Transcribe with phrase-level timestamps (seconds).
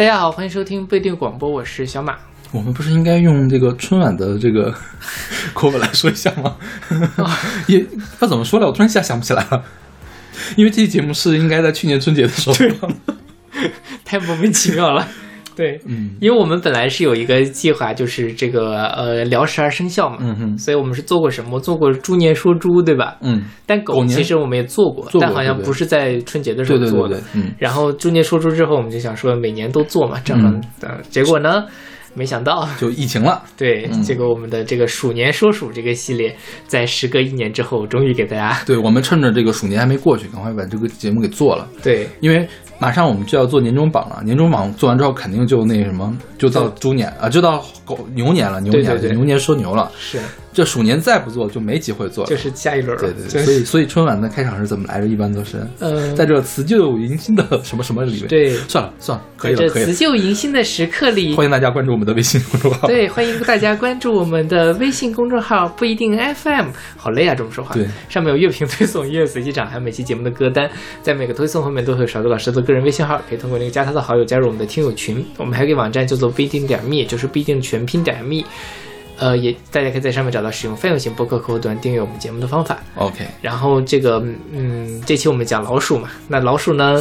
[0.00, 2.16] 大家好，欢迎收听不一定广播，我是小马。
[2.52, 4.74] 我们不是应该用这个春晚的这个
[5.52, 6.56] 口吻来说一下吗？
[7.68, 9.62] 也不知道怎么说了，我突然一下想不起来了。
[10.56, 12.56] 因为这期节目是应该在去年春节的时候
[14.02, 15.06] 太莫名其妙了。
[15.60, 16.16] 对，嗯。
[16.20, 21.60] 因为我们本来是有一个计划，就是这个呃聊十二生肖嘛，嗯哼所以我们是做过什么？
[21.60, 23.16] 做过猪年说猪，对吧？
[23.20, 27.16] 嗯，但狗其实我们也做过，但好像不是在春节的时候做的。
[27.16, 30.62] 对对，嗯，然后猪年说猪之后，我们就想说每年都做嘛，正好、嗯。
[30.80, 31.66] 呃结果呢，
[32.14, 34.02] 没想到，就疫情了， 对，嗯。
[34.02, 36.34] 结果我们的这个鼠年说鼠这个系列，
[36.66, 42.08] 在时隔一年之后，终于给大家对我们趁着这个鼠年还没过去，赶快把这个节目给做了，对。
[42.20, 42.48] 因为
[42.80, 49.16] 马上我们就要做年终榜了，年终榜做完之后肯定就那什么，就到猪年啊，就到狗牛年了，牛年对对对。
[49.16, 50.18] 牛年说牛了，是
[50.52, 55.06] 这鼠年再不做就没机会做了，就是下一轮了，对对对，就是所以所以春晚的开场是怎么来着？
[55.06, 59.86] 一般都是呃在这辞旧迎新的什么什么里面。，对，算了算了，可以了可以了。
[59.86, 62.88] 辞旧迎新的时刻里，欢迎大家关注我们的微信公众号。
[62.88, 66.70] 对，欢迎大家关注我们的微信公众号“不一定 FM”。
[66.96, 67.74] 好累啊，这么说话。
[67.74, 70.68] 对，上面有乐评推送、音乐随机场，还有每期节目的歌单。
[71.00, 75.24] 在每个推送后面都会有勺子老师的个人微信号，可以通过那个加他的好友加入我们的听友群。
[75.38, 78.42] 我们还有一个网站叫做不一定点 me，就是不一定全拼点 me。
[79.20, 82.78] 呃，也大家可以在上面找到使用泛用型播客客户端订阅我们节目的方法。
[82.94, 87.00] OK，然后这个，嗯，这期我们讲老鼠嘛，那老鼠呢，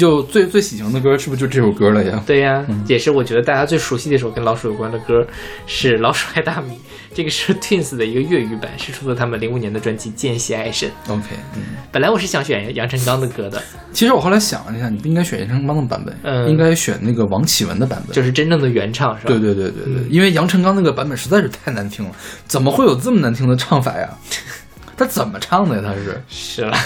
[0.00, 2.22] 就最最喜庆的歌是不是就这首歌了呀？
[2.26, 5.26] 对呀，也是我觉得大家最熟悉的一首跟老鼠有关的歌，
[5.66, 6.72] 是《老鼠爱大米》。
[7.12, 10.88] 这个是 Twins 的一个粤语版，是出自他们零五年的专辑《见习爱神》。
[11.12, 11.24] OK，
[11.56, 13.60] 嗯，本来我是想选杨臣刚的歌的，
[13.92, 18.14] 其实我后来想了一下，你不应该选杨臣刚的版本，嗯应该选那个王启文的版本。
[18.14, 19.28] 就是真正的原唱，是吧？
[19.28, 22.12] 对对对对对，嗯因为杨臣刚那个版本实在是太难听了，
[22.46, 24.08] 怎么会有这么难听的唱法呀？
[24.96, 25.82] 他怎么唱的呀？
[25.84, 26.76] 他是是了。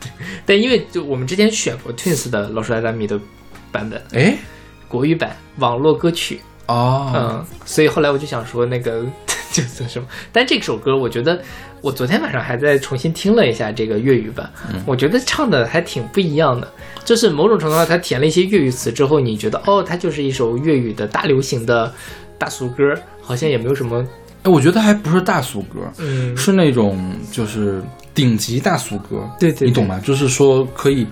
[0.02, 0.10] 对
[0.46, 3.20] 但因为就我们之前选过 Twins 的《老鼠爱大米》的
[3.70, 4.36] 版本，哎
[4.88, 9.04] 国语版网络歌曲，哦，嗯，所以后来我就想说那个
[9.52, 11.40] 就是什么，但这首歌我觉得
[11.80, 14.50] 我昨天晚上还在重新听了一下这个粤语版，
[14.86, 16.72] 我觉得唱的还挺不一样的，
[17.04, 21.92] 就是某种程度上它填了一些粤语词之后，你觉得哦，它就是一首粤语的大流行的
[22.38, 24.04] 大俗歌，好像也没有什么，
[24.42, 27.82] 哎，我觉得还不是大俗歌，嗯，是那种就是
[28.14, 30.00] 顶级大俗歌，对对你懂吗？
[30.04, 31.06] 就是说可以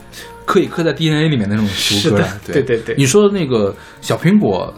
[0.45, 2.79] 可以刻在 DNA 里面那种俗歌对对。
[2.79, 4.73] 对你说的那个小苹果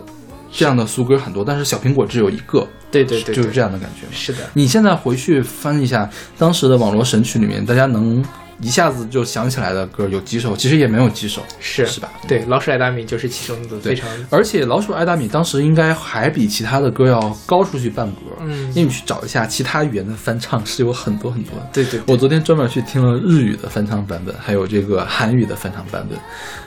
[0.52, 4.06] 这样的俗歌很多，但是小苹果只有一个，对对对，就是这样，的感觉。
[4.10, 8.22] 是的，你现在回去翻一下当时的网络神曲里面，大家能
[8.60, 10.56] 一下子就想起来的歌有几首？
[10.56, 12.10] 其实也没有几首，是是吧？
[12.28, 21.68] 对，老鼠爱大米就是其中的非常，而且老鼠爱大米当时应该还比其他的歌要高出去半格，嗯因为你去找一下其他语言的翻唱是有很多很多的。
[21.72, 26.18] 对对，我昨天专门去听了日语的翻唱版本，还有这个韩语的翻唱版本。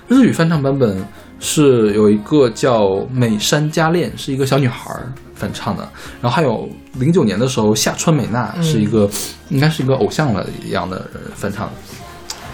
[0.08, 1.06] 日语翻唱版本
[1.40, 4.94] 是有一个叫美山佳恋，是一个小女孩
[5.36, 5.88] 翻唱的，
[6.22, 9.10] 然后还有零九年的时候夏川美娜是一个，
[9.50, 11.06] 应该是一个偶像了一样的
[11.36, 11.70] 翻唱。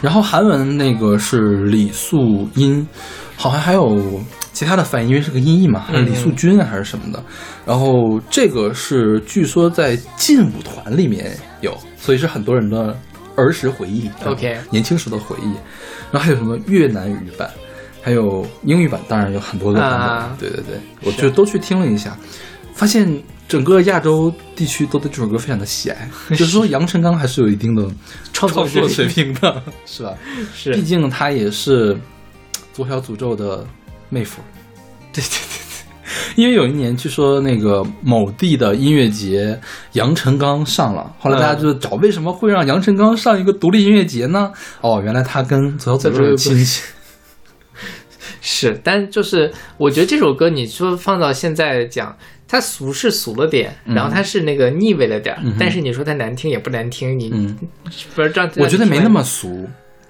[0.01, 2.87] 然后韩文那个是李素音，
[3.35, 4.21] 好像还有
[4.53, 7.21] 其他的翻译，因为是个音译嘛，李素君还是什么的。
[7.65, 12.97] 然后这个是据说在劲舞团里面有，所以是很多人的
[13.39, 15.53] 儿时回忆 OK 年轻时的回忆。
[16.11, 17.49] 然后还有什么越南语版，
[18.01, 19.99] 还有英语版，当然有很多个版本。
[19.99, 22.17] 啊对对对，我就都去听了一下，
[22.73, 23.07] 发现
[23.47, 27.87] 整个亚洲地区都对这首歌非常的喜爱， 就是说杨臣刚还是有一定的
[28.33, 30.15] 创作水平的，是吧？
[30.55, 31.95] 是，毕竟他也是
[32.73, 33.63] 左小诅咒的
[34.09, 34.41] 妹夫。
[35.13, 35.58] 对对对
[36.35, 39.59] 因为有一年据说那个某地的音乐节，
[39.93, 44.51] 杨臣刚上了，后来大家就找为什么会让杨臣刚上一个独立音乐节呢？
[44.81, 46.83] 哦，原来他跟左小诅咒有亲戚。
[48.41, 52.15] 是，但就是我觉得这首歌，你说放到现在讲，
[52.47, 57.57] 它俗是俗了点，然后它是那个腻味了点，嗯但是你说它难听也不难听，你、嗯，
[58.15, 58.49] 不是这样？
[58.55, 59.67] 我觉得没那么俗，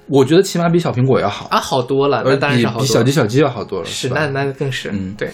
[0.08, 2.86] 我觉得起码比小苹果要好，啊，好多了，比当然是好多了。
[2.88, 5.32] 比小鸡小鸡要好多了，是，吧那那更是，嗯对，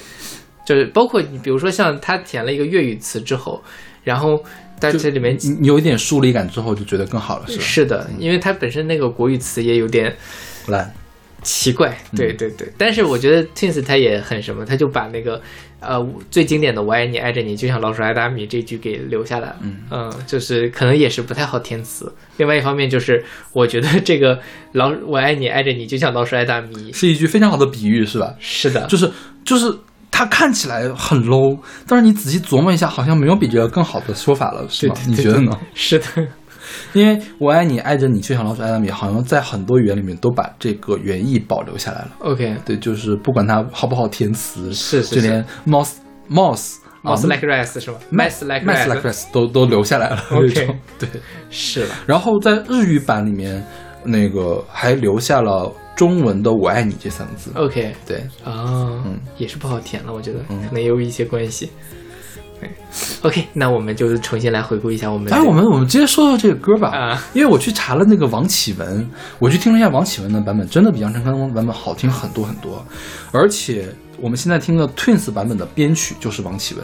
[0.65, 3.63] 就是包括你，比如说像他填了一个粤语词之后，
[4.03, 4.43] 然后
[4.79, 7.63] 在这里面你你有一点疏离感之后，就觉得更好了，是吧？
[7.63, 10.13] 是的，因为它本身那个国语词也有点
[10.67, 10.91] 烂，
[11.43, 15.39] 奇怪，对对对，但是我觉得 Twins 他也很什么，他就把那个
[15.79, 19.57] 呃最经典的“我爱你爱着你就像老鼠爱大米”这句给留下来了，
[19.91, 22.11] 嗯就是可能也是不太好填词。
[22.37, 23.23] 另外一方面就是
[23.53, 24.39] 我觉得这个
[24.73, 28.35] 老我爱你爱着你就像老鼠爱大米，是一句非常好的比喻，是吧？
[28.39, 29.11] 是的，就是
[29.45, 29.71] 就是
[30.17, 34.95] 它看起来很 low，但是你仔细琢磨一下，好像没有比这个更好的说法了，是吗？
[34.95, 35.59] 对对对你觉得呢？
[35.73, 36.05] 是的，
[36.93, 42.11] 因为我爱你，爱着你，就像老鼠爱大米，好像在很多语言里面都把这个原意保留下来了。
[42.19, 45.95] OK，对，就是不管它好不好填词，是是就连 mouse
[46.29, 50.23] mouse 啊 mouse like rice 是吧？mass like mouse like rice 都都留下来了。
[50.31, 51.09] OK 对。
[51.49, 51.95] 是吧？
[52.05, 53.61] 然后在日语版里面，
[54.05, 57.51] 那个还留下了中文的“我爱你”这三个字。
[57.55, 61.71] OK 对，啊，嗯也是不好填了，我觉得嗯可能也有一些关系。
[62.59, 62.69] 对
[63.21, 65.31] ，OK，那我们就重新来回顾一下我们。
[65.33, 69.09] 哎，我们我们直接说说这个歌吧，啊因为我去查了那个王启文，
[69.39, 72.85] 我去听了一下王启文的版本，真的比杨臣刚版本好听很多很多，
[73.31, 76.83] 而且我们现在听的 Twins 版本的编曲就是王启文。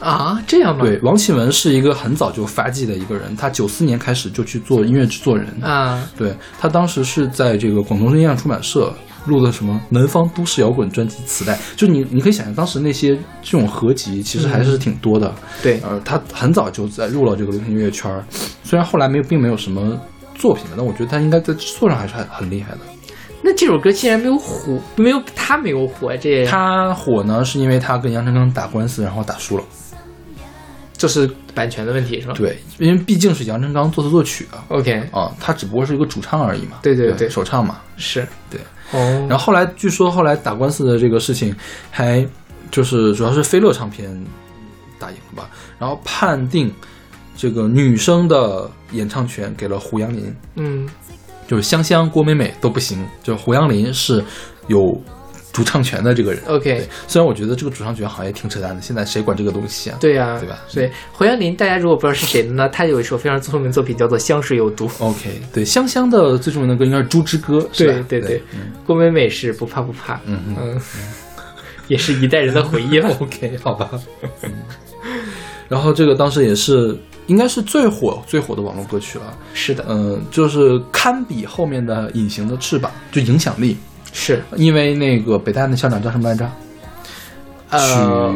[0.00, 0.84] 啊，这样吗？
[0.84, 5.46] 对，王启文是一个很早就发迹的一个人，他九四年开始就去做音乐制作人。
[5.60, 8.92] 啊，对他当时是在这个广东音像出版社
[9.26, 15.34] 录的什么南方都市摇滚专辑磁带，就你你可以想象当时那些这种合集其实还是挺多的。
[15.62, 18.24] 对，呃，他很早就在入了这个流行音乐圈儿，
[18.62, 20.00] 虽然后来没有并没有什么
[20.34, 22.78] 作品，但我觉得他应该在制作上还是很很厉害的。
[23.42, 29.64] 那这首歌竟然没有火，没有他没有火，这他火呢，是因为他跟杨丞琳打官司，然后打输了。
[30.98, 32.34] 就是版权的问题是吧？
[32.36, 36.80] 对，因为毕竟是杨臣刚作词作曲啊，，OK，啊，他只不过是一个主唱而已嘛。
[36.82, 37.78] 对对对对首唱嘛。
[37.96, 38.60] 是，对。
[38.90, 41.54] 哦，然后后来据说后来打官司的这个事情，
[41.90, 42.26] 还
[42.70, 44.10] 就是主要是飞乐唱片
[44.98, 46.72] 打赢了吧，然后判定
[47.36, 50.88] 这个女生的演唱权给了胡杨林，嗯，
[51.46, 54.24] 就是香香、郭美美都不行，就是胡杨林是
[54.66, 54.78] 有
[55.52, 56.42] 主唱权的这个人。
[56.46, 59.96] OK，虽然我觉得这个主唱权好像也挺扯淡的，现在谁管这个东西啊？
[60.00, 64.86] 对呀、对吧所以胡杨林，大家如果不知道是谁的呢，他有一首非常著名的作品叫做《香水有毒》。
[64.98, 68.04] OK，对，香香的最著名的歌应该是《猪之歌》，是吧？
[68.08, 68.42] 对对对，
[68.86, 70.80] 郭美美是不怕不怕，嗯嗯嗯，
[71.88, 73.08] 也是一代人的回忆了。
[73.18, 73.90] OK，好吧。
[75.68, 76.96] 然后这个当时也是
[77.26, 83.76] 应该是最火最火的网络歌曲了，是的，嗯、就是堪比后面的《隐形的翅膀》，就影响力。
[84.12, 86.50] 是因为那个北大的校长叫什么来着？
[87.70, 88.34] 呃，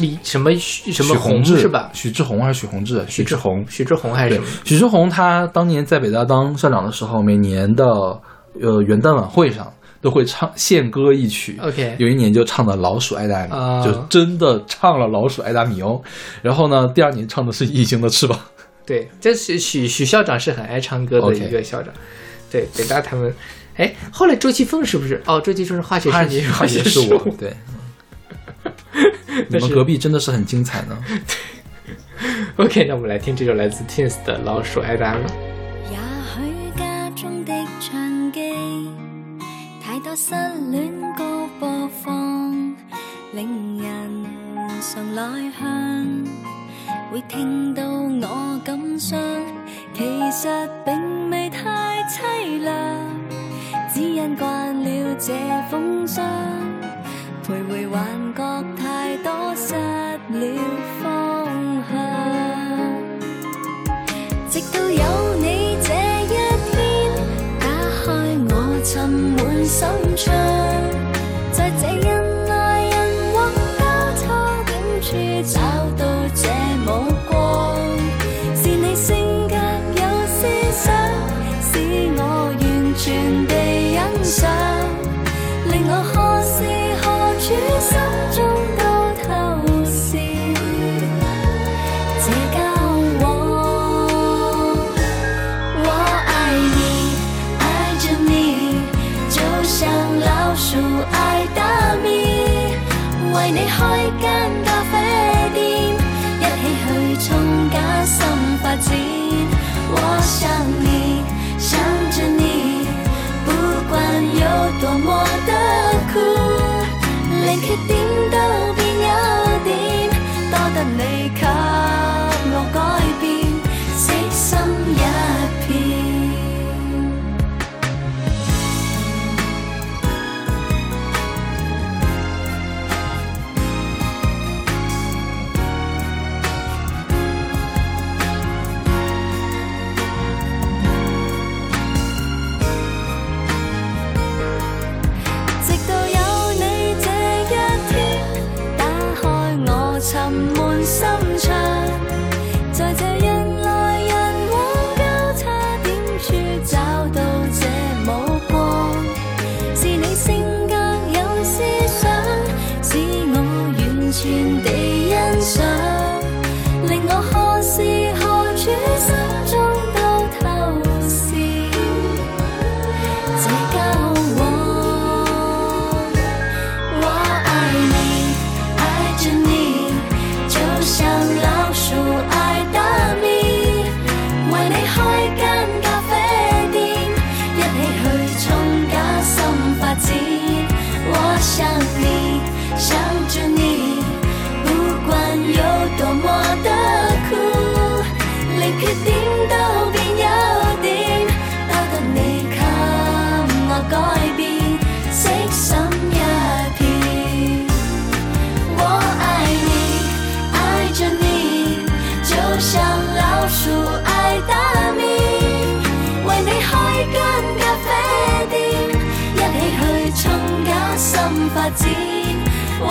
[0.00, 1.90] 李什么许什么许宏志是吧？
[1.92, 3.04] 许志宏还是许宏志？
[3.08, 3.64] 许志宏。
[3.68, 7.84] 许志宏还是什么？，许志宏他当年在北大当校长的时候，每年的
[8.60, 11.58] 呃元旦晚会上都会唱献歌一曲。
[11.62, 16.02] OK 有一年就唱的《老鼠爱大米》啊就真的唱了《老鼠爱大米》哦。
[16.42, 18.36] 然后呢，第二年唱的是《异形的翅膀》。
[18.84, 21.94] 对，这是许许校长是很爱唱歌的一个校长。
[22.50, 23.32] 对，北大他们，
[23.80, 25.22] 哎，后来周奇峰是不是？
[25.24, 27.54] 哦，周奇峰是化学他是你，他也是是我，对。
[29.48, 30.98] 你们隔壁真的是很精彩呢。
[32.56, 35.20] OK，那我们来听这首来自 Twins 的《老鼠爱大米》。
[35.90, 38.52] 也許家中的唱機
[39.82, 42.76] 太多失戀歌播放，
[43.32, 44.26] 令人
[44.82, 46.06] 常內向，
[47.10, 49.16] 會聽到我感傷。
[49.94, 52.70] 其實並未太凄涼，
[53.92, 55.34] 只因惯了这
[55.68, 56.24] 风霜，
[57.44, 58.06] 徘徊幻
[58.36, 60.44] 觉太多，失了
[61.02, 61.04] 方
[61.90, 61.92] 向。
[64.48, 65.92] 直到有你这
[66.22, 66.26] 一
[66.70, 66.78] 天，
[67.58, 67.66] 打
[68.04, 68.06] 开
[68.48, 68.54] 我
[68.84, 69.78] 沉闷心
[70.16, 70.32] 窗，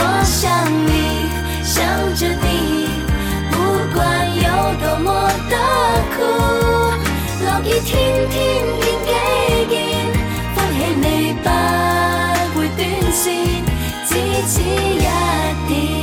[0.02, 0.50] 我想
[0.88, 0.90] 你，
[1.62, 1.76] 想
[2.16, 2.88] 着你，
[3.52, 3.54] 不
[3.94, 4.00] 管
[4.34, 4.48] 有
[4.80, 5.08] 多么
[5.50, 5.54] 的
[6.16, 6.18] 苦，
[7.44, 7.90] 乐意天
[8.30, 8.34] 天
[8.80, 9.06] 见几
[9.70, 9.78] 见，
[10.56, 11.06] 欢喜你
[11.44, 11.48] 不
[12.58, 12.80] 会断
[13.12, 13.28] 线，
[14.08, 14.10] 只
[14.48, 15.04] 此一
[15.68, 15.99] 点。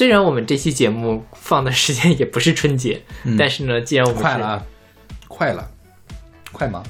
[0.00, 3.36] 虽然我们这期节目放的时间也不是春节，嗯。
[3.36, 4.66] 但是呢，既然我们快了啊，
[5.28, 5.70] 快了，
[6.52, 6.82] 快吗？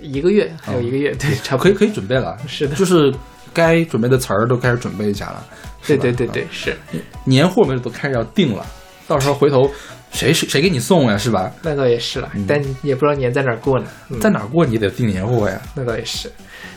[0.00, 1.64] 一个月，还有一个月，对，差不多。
[1.64, 2.76] 可以可以准备了，是的。
[2.76, 3.12] 就是
[3.52, 5.44] 该准备的词儿都开始准备一下了。
[5.84, 6.76] 对对对对啊，是，
[7.24, 8.64] 年货们都开始要定了，
[9.08, 9.68] 到时候回头
[10.14, 11.52] 谁谁谁给你送呀，是吧？
[11.62, 13.86] 那倒也是了，但也不知道年在哪儿过呢。
[14.08, 15.60] 嗯在哪儿过你得订年货呀。
[15.74, 16.30] 那倒也是。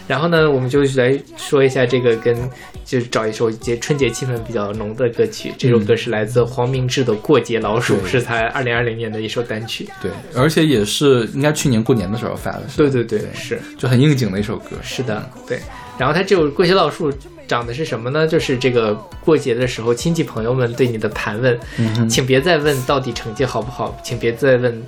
[0.08, 2.36] 然后呢，我们就来说一下这个跟
[2.84, 5.54] 就是找一首节春节气氛比较浓的歌曲。
[5.58, 9.88] 这首歌是来自黄明志的《过节老鼠》，对是他二零二零年的一首单曲。
[10.02, 14.78] 对，而且也是应该去年过年的时候发的，对对对，是就很应景的一首歌。
[14.82, 15.60] 是的，对。
[15.98, 17.12] 然后他这首《过节老鼠》
[17.48, 18.28] 长的是什么呢？
[18.28, 24.84] 就是这个过节的时候，亲戚朋友们对你的盘问，嗯请别再问到底成绩好不好，请别再问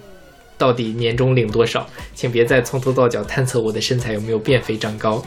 [0.57, 5.23] 到底年终领多少，请别再从头到脚探测我的身材有没有变肥长高。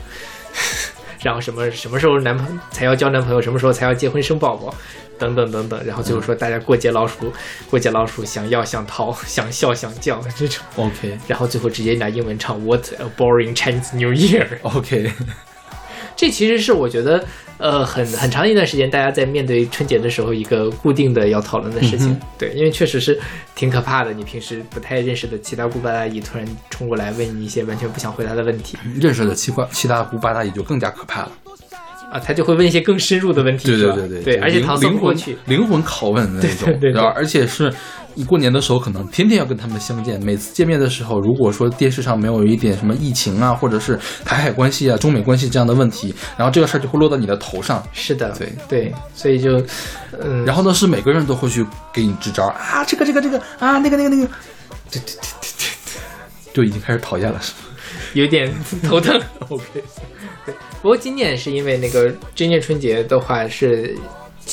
[1.23, 4.75] 然后什么什么时候男朋才要交男朋友，什么时候才要结婚生宝宝，
[5.19, 5.81] 等等等等。
[5.87, 7.33] 然后最后说大家过节老鼠，
[7.71, 10.65] 过节老鼠想要想逃， 想笑想叫 这种。
[10.77, 14.47] OK 然后最后直接拿英文唱 What a boring Chinese New Year。
[14.62, 15.12] OK，
[16.23, 17.25] 这其实是我觉得，
[17.59, 22.12] 呃，很很长一段时间，大家在面对春节的时候，一个固定的要讨论的事情。
[22.12, 23.21] 嗯对，因为确实是
[23.57, 24.12] 挺可怕的。
[24.12, 31.33] 你平时不太认识的七大姑八大姨突然冲过来问你一些完全不想回答的问题认识的七八七大姑八大姨就更加可怕了。
[32.12, 35.38] 啊，他就会问一些更深入的问题，对对对对，而且灵搪塞灵魂不过去。
[35.47, 37.73] 灵魂拷问的那种，对对对对然后而且是
[38.14, 47.83] 你过年的时候可能天天要跟他们相见，每次见面的时候，如果说电视上没有一点什么疫情啊，或者是台海关系啊、中美关系这样的问题，然后这个事儿就会落到你的头上。
[47.95, 49.59] 是的，对对，所以就，
[50.21, 51.64] 嗯，然后呢，是每个人都会去
[51.95, 54.26] 给你支招啊，这个这个这个啊，那个那个那个，
[54.90, 57.71] 对对对对对，就已经开始讨厌了，是吗？
[58.12, 58.52] 有点
[58.83, 59.19] 头疼。
[59.49, 59.83] OK，对。
[60.83, 63.97] 不过今年是因为那个今年春节的话是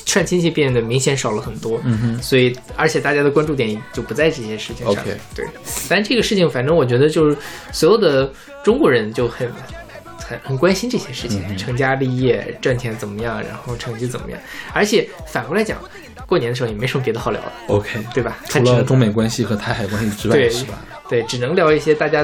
[0.05, 5.03] 串亲戚变得明显少了很多，嗯哼，所以而且大家的关注点就不在这些事情上。
[5.03, 5.45] OK 对。
[5.89, 7.35] 但这个事情，反正我觉得就是
[7.73, 8.31] 所有的
[8.63, 9.51] 中国人就很。
[10.29, 14.39] 很很关心这些事情，嗯成家立业、赚钱怎么样，然后成绩怎么样。
[14.73, 15.81] 而且反过来讲，
[16.27, 18.37] 过年的时候也没什么别的好聊的，OK，对吧？
[18.47, 20.85] 除了中美关系和台海关系之外，对是吧？
[21.09, 22.23] 对，只能聊一些大家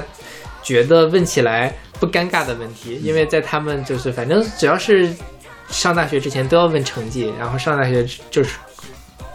[0.66, 5.10] 觉得问起来不尴尬的问题，因为在他们就是反正只要是
[5.70, 8.58] 上大学之前都要问成绩，然后上大学就是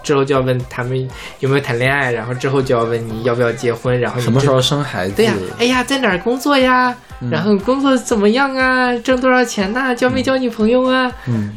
[0.02, 1.08] 之后就要问他们
[1.38, 5.14] 有没有谈恋爱，然后之后就要问你要不要结婚，然后什么时候生孩子？
[5.14, 6.94] 对呀、哎呀，在哪儿工作呀？
[7.30, 8.92] 然后工作怎么样啊？
[8.98, 11.12] 挣多少钱呐、交没交女朋友啊？
[11.26, 11.54] 嗯，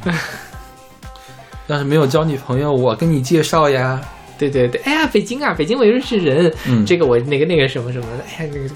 [1.68, 4.00] 要是没有交女朋友，我跟你介绍呀。
[4.38, 8.70] 对对对，哎呀，北京啊，北京我认识人，嗯这个我那个那个什么什么的，哎呀，那个，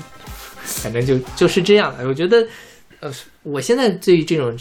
[0.67, 2.07] 反正就就是这样的。
[2.07, 2.45] 我觉得，
[2.99, 3.11] 呃，
[3.43, 4.55] 我现在对于这种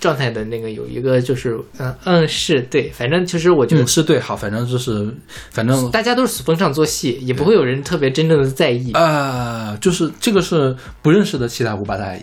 [0.00, 5.14] 状态的那个有一个就是，嗯嗯，是对，反正其实我觉得嗯，是对，好，反正就是，
[5.50, 8.92] 反正大家都是逢场作戏，也不会有人特别真正的在意。
[8.92, 12.22] 啊、就是这个是不认识的七大姑八大姨，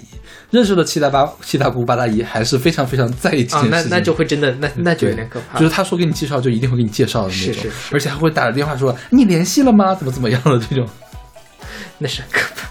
[0.50, 3.90] 认识的七大八七大姑八大姨还是非常非常在意这啊、件事情。
[3.90, 5.60] 那那就会真的，那那就有点可怕。
[5.60, 9.94] 就是他说给你介绍，就一定会给你介绍的那种，是是是而且还会打着电话说你联系了吗？
[9.94, 10.88] 怎么怎么样的这种。
[12.00, 12.68] 那是很可怕。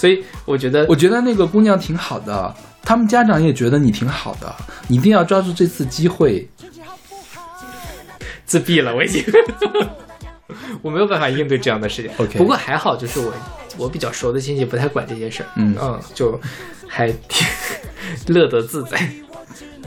[0.00, 4.54] 所以我觉得，我觉得那个姑娘挺好的，他们家长也觉得你挺好的，
[4.88, 6.48] 你一定要抓住这次机会。
[8.46, 9.22] 自闭了，我已经。
[10.80, 12.10] 我没有办法应对这样的事情。
[12.16, 13.32] OK 不过还好，就是我
[13.76, 16.40] 我比较熟的亲戚不太管这些事儿，嗯就
[16.88, 17.46] 还挺
[18.34, 18.98] 乐得自在。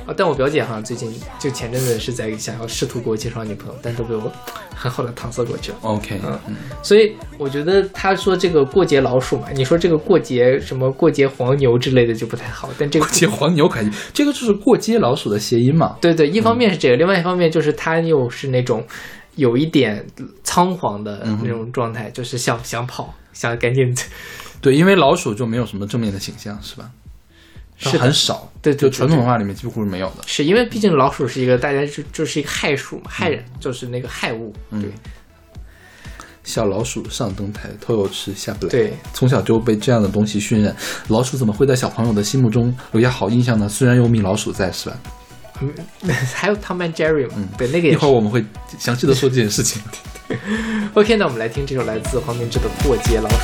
[0.06, 4.32] 啊，但我表姐好像最近就前阵子是在想要试图给我介绍女朋友，但都被我
[4.76, 5.78] 很好的搪塞过去了。
[5.82, 15.96] OK，嗯嗯，所以我觉得他说这个过节老鼠嘛，你说这个过节什么过节黄牛之类的就不太好，但这个过节黄牛可以，这个就是过街老鼠的谐音嘛。
[16.02, 18.86] 对对，一方面是这个，另外一方面就是他又是那种
[19.36, 20.06] 有一点
[20.44, 23.96] 仓皇的嗯那种状态，就是想想跑，想赶紧，
[24.60, 26.90] 对，因为老鼠就没有什么正面的形象，是吧？
[27.80, 30.24] 它是很少，对对对就传统文化里面几乎是没有的。
[30.26, 34.92] 是因为毕竟老鼠是一个大家就就是一个害鼠嘛，害人就是那个害物，嗯对
[36.44, 38.70] 小老鼠上灯台，偷油吃下不来。
[38.70, 40.76] 对，从小就被这样的东西熏染，
[41.08, 43.70] 老鼠怎么会在小朋友的心目中留下好印象呢？
[43.70, 44.98] 虽然有米老鼠在，是吧？
[45.62, 45.74] 嗯，
[46.36, 47.98] 还有 Tom and Jerry 嘛，对，那个一也。
[47.98, 48.44] 会儿我们会
[48.78, 49.82] 详细的说这件事情。
[50.96, 53.36] OK，那我们来听这首来自黄明志的《过街老鼠》。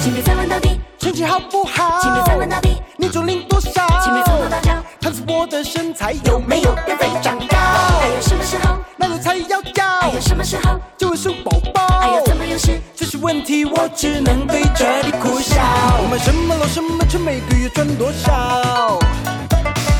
[0.00, 2.00] 请别再问到底，成绩好不好？
[2.00, 3.70] 请别再问到底，你重龄多少？
[4.02, 7.56] 请别从头到脚，看出我的身材有没有变肥长高？
[8.00, 8.78] 还有什么时候？
[8.96, 10.80] 那个才要还有叫，什么时候？
[10.96, 11.86] 就会生宝宝。
[12.00, 12.80] 还有怎么又是？
[12.96, 15.60] 这些问题我只能对着你苦笑。
[16.00, 18.98] 我买什么楼什么车，每个月赚多少？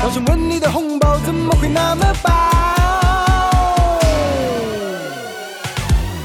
[0.03, 2.31] 老想问你的红包怎么会那么薄？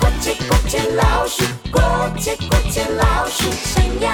[0.01, 1.83] 过节过节老鼠，过
[2.19, 4.11] 节过节老鼠，想要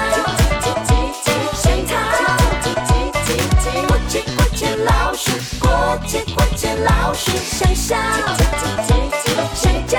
[5.17, 7.95] 鼠，过节过节老鼠，想笑，
[9.55, 9.97] 想叫，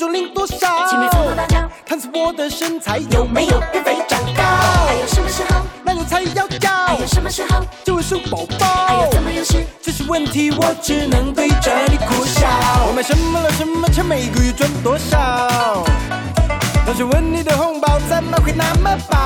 [0.00, 0.56] 重龄多少？
[0.88, 4.42] 请别从头到脚，看出我的身材有没有变肥长高？
[4.86, 5.60] 还有什么时候？
[5.84, 7.62] 那个才要叫还，有什么时候？
[7.84, 9.10] 就会数宝还宝有。
[9.12, 9.62] 怎么有事？
[9.82, 12.48] 这些问题我只能对着你苦笑。
[12.88, 15.18] 我买什么了什么车，每个月赚多少？
[16.86, 19.18] 老想问你的红包怎么会那么薄？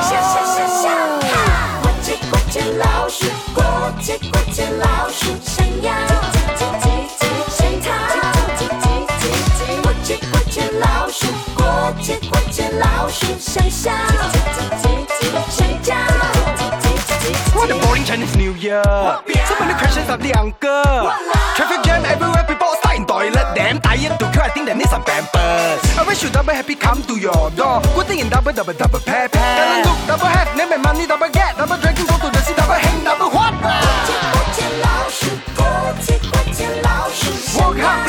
[0.00, 0.88] 笑笑笑笑，
[1.20, 1.78] 哈！
[1.82, 3.62] 过节过节老鼠，过
[4.00, 5.92] 节过节老鼠，想要
[12.71, 15.93] 老鼠，想笑，叽叽叽叽叽，想叫，
[16.55, 17.55] 叽叽叽叽叽。
[17.55, 18.81] What a boring Chinese New Year!
[18.83, 21.11] So many questions of the uncle.
[21.55, 23.53] Traffic jam everywhere, people are starting toilet.
[23.53, 25.81] Damn tired to queue, I think they need some pampers.
[25.99, 27.81] I wish you double happy come to your door.
[27.95, 29.57] Good thing in double, double, double pair, pair.
[29.59, 31.57] Double look, double have, name and money, double get.
[31.57, 33.53] Double dragon go to the sea, double hang, double what?
[33.59, 35.65] 过节老鼠，过
[35.99, 38.07] 节过节老鼠， Work hard,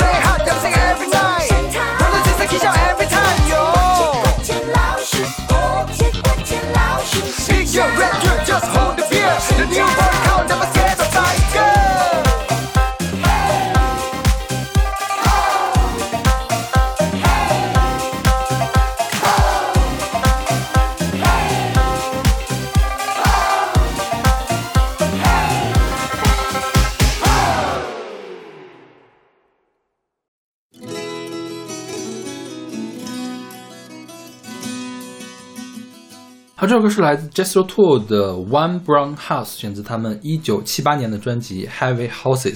[36.63, 42.55] 好，这首歌是来自 Jethro Tull 的《One Brown House》，选自他们一九七八年的专辑《Heavy Houses》。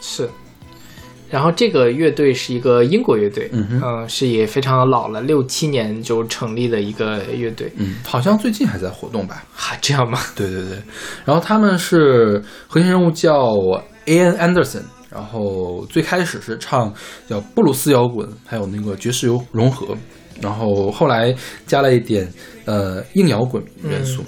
[0.00, 0.28] 是。
[1.30, 7.72] 然后这个乐队是一个英国乐队，嗯哼是也非常老了，六七年就成立的一个乐队。
[7.76, 9.44] 嗯，好像最近还在活动吧？
[9.54, 10.18] 哈、这样吗？
[10.34, 10.82] 对对对，
[11.24, 13.32] 然后他们是核心人物叫
[14.06, 16.92] Ian Anderson，然后最开始是唱
[17.28, 19.96] 叫布鲁斯摇滚，还有那个爵士融融合，
[20.40, 21.34] 然后后来
[21.66, 22.30] 加了一点
[22.64, 24.22] 呃硬摇滚元素。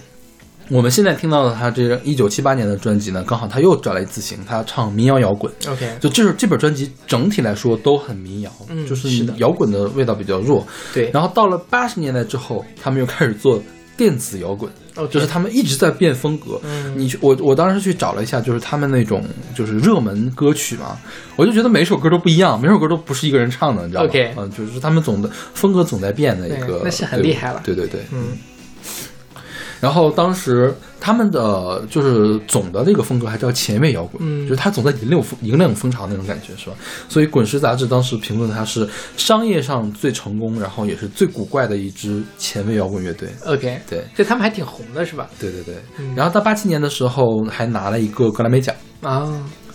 [0.68, 5.52] 我们现在听到的他这一九七八年的专辑呢，刚好他又转了一次型，他唱民谣摇滚。
[5.68, 10.66] OK，就这首这本专辑整体来说都很民谣，嗯就是摇滚的味道比较弱。
[10.92, 13.62] 对，然后到了八十年代之后，他们又开始做
[13.96, 14.68] 电子摇滚。
[15.08, 16.60] 就是他们一直在变风格。
[16.62, 16.94] 嗯。
[16.96, 20.96] 你去我我当时去找了一下，就是他们那种就是热门歌曲嘛，
[21.36, 27.60] 我就觉得每首歌都不一样，每首歌都不是一个人唱的，你知道吗？OK 嗯，就是他们总的风格总在变的一个，对那是很厉害了。
[27.64, 28.28] 对对对，嗯，
[29.80, 36.76] 然后当时他们的就是总的那个风格还叫前卫摇滚，嗯就是他总在引领风引领风潮那种感觉，是吧？
[37.08, 43.28] 所以《滚石》杂志当时评论他是商业上最成功，然后也是最古怪的一支前卫摇滚乐队。
[43.44, 45.28] OK，对，就他们还挺红的是吧？
[45.38, 45.74] 对对对。
[45.98, 48.74] 嗯然后到八七年的时候还拿了一个格莱美奖。
[49.02, 49.28] 啊，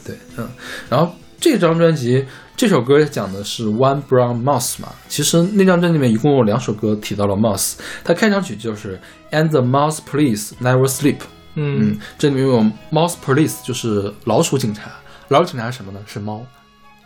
[0.04, 0.50] 对，嗯，
[0.90, 2.24] 然后这张专辑
[2.56, 7.74] 这首歌讲的是 One Brown Mouse 嘛，其实那张专辑里面一共有两首歌提到了 mouse，
[8.04, 9.00] 它开场曲就是
[9.32, 11.18] And the Mouse Police Never Sleep，
[11.56, 11.94] 嗯。
[11.94, 12.60] 嗯，这里面有
[12.92, 14.92] Mouse Police 就是老鼠警察，
[15.30, 16.00] 老鼠警察是什么呢？
[16.06, 16.46] 是猫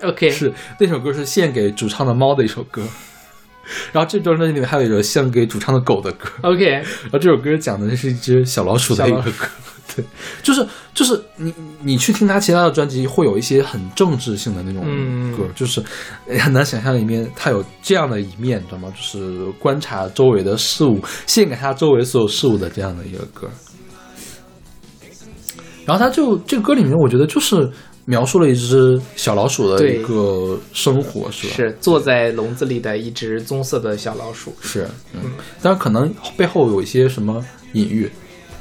[0.01, 2.83] ，，OK，是那首歌是献给主唱的猫的一首歌。
[3.93, 9.47] 然后这张专辑里面还有一首献给主唱的狗的歌，OK，然后这首歌讲的是一只小老鼠的一个歌，
[9.95, 10.03] 对，
[10.43, 15.81] 就是就是你你去听他其他的专辑，会有一些很政治性的那种嗯歌，就是
[16.39, 18.91] 很难想象里面他有这样的一面，你知道吗？
[18.95, 23.49] 就是观察周围的事物，献给他周围所有事物的这样的一个歌。
[25.85, 27.69] 然后他就这个歌里面，我觉得就是
[28.05, 31.53] 描述了一只小老鼠的一个生活，是吧？
[31.55, 34.53] 是坐在笼子里的一只棕色的小老鼠。
[34.61, 35.21] 是，嗯，
[35.61, 37.41] 但是可能背后有一些什么
[37.73, 38.11] 隐喻。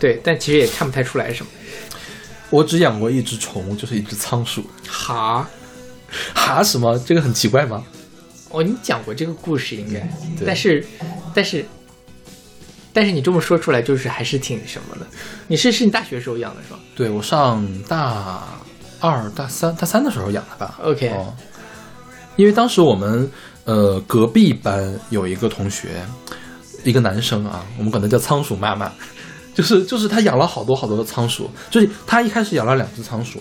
[0.04, 1.50] 对，但其实也看不太出来什么。
[2.50, 4.62] 我只养过一只宠物，就是一只仓鼠。
[4.86, 5.48] 哈，
[6.34, 6.98] 哈什么？
[7.06, 7.82] 这个很奇怪吗？
[8.50, 10.06] 哦，你讲过这个故事应该，
[10.44, 10.86] 但是，
[11.34, 11.64] 但是，
[12.92, 15.06] 但是你这么说出来，就是还是挺什么的。
[15.46, 18.46] 你是是你大学时候养的是吧对我上大
[19.00, 20.78] 二、大三、大三的时候养的吧。
[20.82, 21.34] ？OK，、哦，
[22.36, 23.26] 因为当时我们
[23.64, 25.88] 呃隔壁班有一个同学，
[26.84, 28.92] 一个男生啊，我们管他叫仓鼠妈妈，
[29.54, 33.38] 就是就是他养了好多好多的仓鼠，就是他一开始养了两只仓鼠，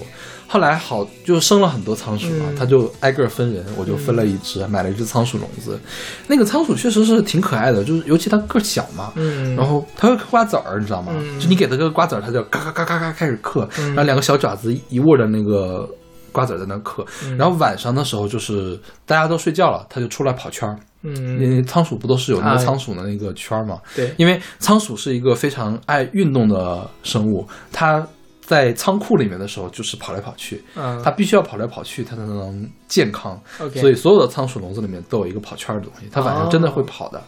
[0.48, 5.80] 后来好就生了很多仓鼠嘛，嗯他就挨个分人，我就分了一只，买了一只仓鼠笼子。
[6.28, 11.12] 那个仓鼠确实是挺可爱的，就是尤其它个儿小嘛，嗯，然后它会嗑瓜子儿，你知道吗？
[11.16, 15.90] 嗯就你给它个瓜子儿，它就嘎嘎嘎嘎嘎开始嗑，嗯然后两个小爪子一握着那个
[16.32, 17.04] 瓜子儿在那嗑。
[17.26, 20.78] 嗯然后晚上的时候，就是大家都睡觉了，它就出来跑圈儿。
[21.04, 23.80] 因嗯，为仓鼠不都是有那啊个仓鼠的那个圈儿嘛？
[23.96, 28.08] 对，因为仓鼠是一个非常爱运动的生物，它
[28.42, 33.40] 在仓库里面的时候就是跑来跑去，嗯，它必须要跑来跑去，它才能健康。
[33.60, 37.22] OK，所以所有的仓鼠笼子里面都有一个跑圈儿的东西，它晚上真的会哦跑的。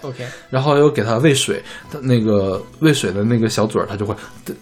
[0.00, 4.14] OK，然后又给它喂水，它那个喂水的那个小嘴儿，它就会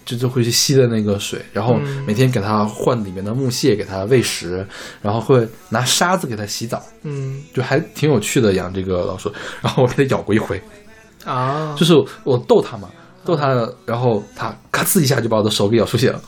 [0.05, 2.03] 就就会去吸的那个水，然后嗯。
[2.05, 4.65] 每天给它换里面的木屑，给它喂食，
[5.01, 7.41] 然后会拿沙子给它洗澡，嗯。
[7.53, 9.31] 就还挺有趣的养这个老鼠。
[9.61, 10.61] 然后我给它咬过一回，
[11.23, 12.89] 啊，就是我逗它嘛，
[13.23, 16.21] 逗它，然后它咔呲一下就把我的手给咬出血了。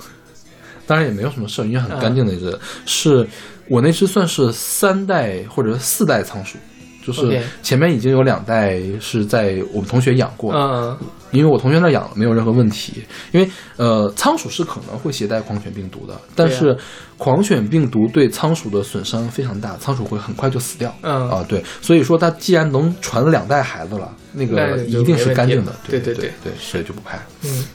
[0.86, 3.28] 当然也没有什么事儿，因为很干净的一只，是
[3.70, 6.58] 我那只算是三代或者四代仓鼠，
[7.06, 10.98] 就是前面已经有两代是在我们同学养过，嗯
[11.32, 13.04] 因为我同学那养了没有任何问题。
[13.32, 16.78] 因为呃，仓鼠是可能会携带狂犬病毒的，但是
[17.18, 20.96] 狂犬病毒对仓鼠的损伤非常大，仓鼠会很快就死掉。
[21.02, 27.18] 嗯啊，对，所以说它既然能传两代孩子了，那那个一定是干净的，对对对对，所以就不怕。
[27.44, 27.66] 嗯，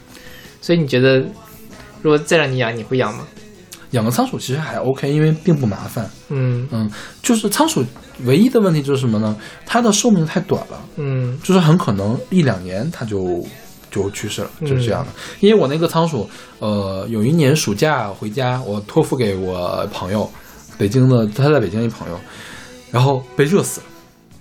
[0.61, 1.19] 所以你觉得，
[2.01, 3.27] 如果再让你养，你会养吗？
[3.93, 6.09] 养个仓鼠其实还 OK，因为并不麻烦。
[6.29, 6.91] 嗯嗯，
[7.23, 7.85] 就是仓鼠
[8.25, 9.37] 唯一的问题就是什么呢？
[9.65, 13.45] 它的寿命太短了，嗯就是很可能一两年它就
[13.91, 15.13] 就去世了，就是这样的。
[15.41, 20.31] 因为我那个仓鼠，呃，有一年暑假回家，我托付给我朋友，
[20.77, 22.19] 北京的，他在北京一朋友，
[22.91, 23.87] 然后被热死了。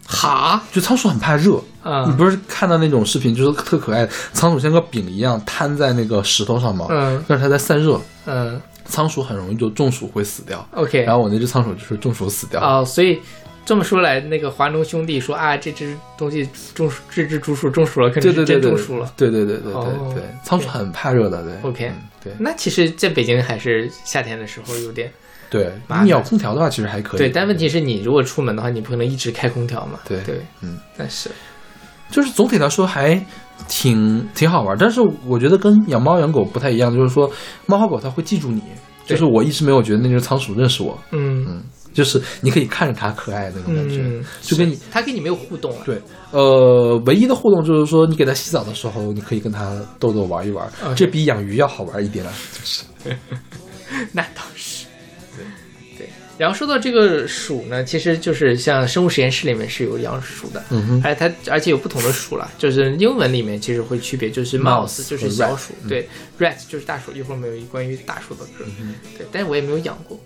[0.10, 6.88] 哈，就仓鼠很怕热，啊你不是看到那种视频，就是特可爱，仓鼠像个饼一样摊在那个石头上吗？
[6.89, 10.67] 嗯但是它在散热，嗯仓鼠很容易就中暑会死掉。
[10.71, 12.62] ，OK，然后我那只仓鼠就是中暑死掉。
[12.62, 13.19] 哦，所以
[13.65, 19.13] 这么说来，那个华农兄弟说啊，这只东西中暑，这只竹鼠中暑了，肯定是对对对对，真中暑了。
[19.17, 21.69] 对对对对对哦对，仓鼠很怕热的，对。
[21.69, 25.10] OK 嗯对那其实在北京还是夏天的时候有点
[25.50, 25.71] 对，
[26.04, 27.19] 你有空调的话其实还可以。
[27.19, 30.00] 对，但问题是你如果出门的话，你不可能一直开空调嘛。
[30.06, 31.30] 对对，嗯，但是
[32.10, 33.23] 就是总体来说还
[33.67, 37.30] 挺挺好玩，但是我觉得跟养猫养狗不太一样，就是说
[37.65, 38.62] 猫和狗它会记住你，
[39.06, 45.80] 就是我一直没有觉得那只仓鼠认识我，嗯嗯，就是你可以看着它可爱那种感觉，嗯，就跟你它跟你没有互动啊。
[45.86, 52.32] 对，呃，唯一的互动就是说，你给它洗澡的时候，你可以跟它逗逗玩一玩这比养鱼要好玩一点啊。
[52.54, 52.84] 就是，
[54.13, 54.76] 那倒是。
[56.38, 66.08] 对，然后说到这个鼠呢，其实就是像生物实验室里面是有养鼠的，嗯哼，而它而且有不同的鼠了，就是英文里面其实会区别，就是 Mouse 就是和小鼠，嗯对
[66.39, 67.12] ，rat 就是大鼠。
[67.12, 68.65] 一会儿我们有一关于大鼠的歌，
[69.17, 70.19] 对，但是我也没有养过。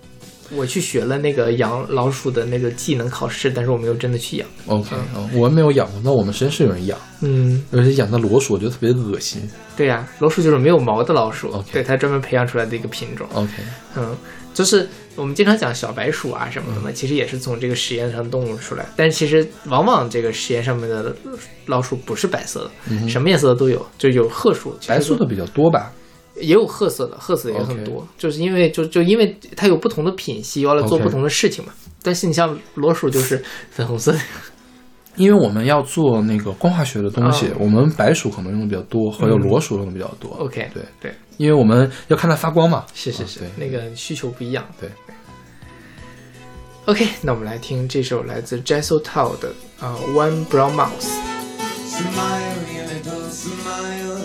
[0.54, 4.46] 我去学了那个养老鼠的那个技能考试，但是我没有真的去养。
[4.66, 9.42] OK，、哦、我们没有养过，那我们实验室有人养，嗯，而且养的裸鼠，我觉得特别恶心。
[9.78, 13.26] 对呀、老鼠就是没有毛的老鼠对，它专门培养出来的一个品种。
[13.34, 13.52] OK，
[13.96, 14.14] 嗯，
[14.54, 21.16] 就是我们经常讲小白鼠啊什么的嘛，其实也是从这个实验上动物出来，但是其实往往这个实验上面的
[21.66, 25.92] 老鼠不是白色的，什么颜色的都有，就有褐鼠，白色的比较多吧？
[26.36, 28.08] 也有褐色的，褐色的也很多。
[28.18, 31.74] 就是因为就就因为它有不同的品系，要来做不同的事情嘛。
[32.02, 34.20] 但是你像裸鼠就是粉红色的，
[35.16, 40.32] 因为我们要做那个光化学的东西，哦我们白鼠可能用的比较多，还有嗯裸鼠用的比较多。
[40.40, 42.86] OK 对，对，因为我们要看它发光嘛。
[42.94, 44.66] 是是是，那个需求不一样。
[44.80, 44.90] 对。
[46.86, 51.12] OK，那我们来听这首来自 Jessel Tao 的啊、One Brown Mouse。
[51.86, 54.20] Smile, you little smile.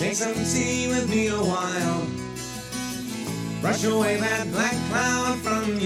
[0.00, 2.02] Take some tea with me a while.
[3.62, 5.78] Brush away that black cloud from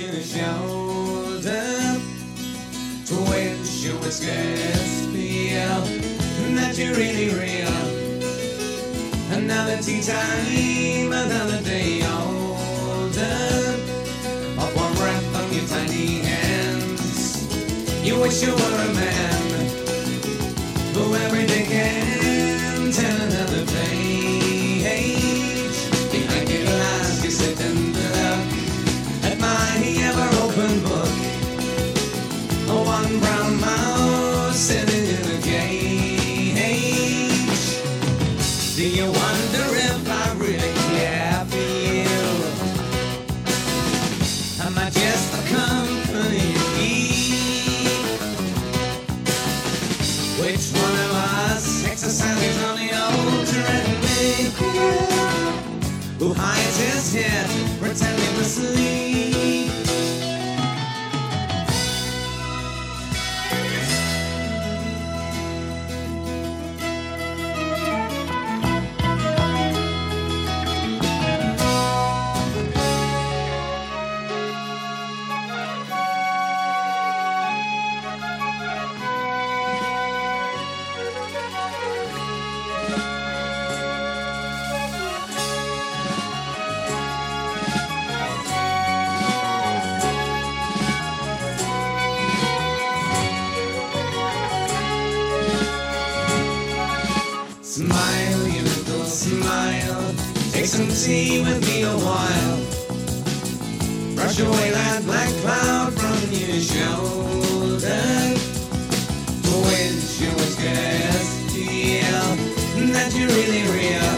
[3.84, 3.94] your.
[3.94, 5.80] You would scarce feel
[6.56, 7.68] that you're really real.
[9.30, 13.30] Another tea time, another day older.
[14.58, 17.46] Off one breath from your tiny hands.
[18.02, 19.68] You wish you were a man
[20.94, 23.53] who every day can tell another
[101.04, 102.56] Tea with me a while.
[104.14, 108.00] Brush away that black cloud from your shoulder.
[109.68, 112.24] Which you was just feel
[112.88, 114.16] that you're really real.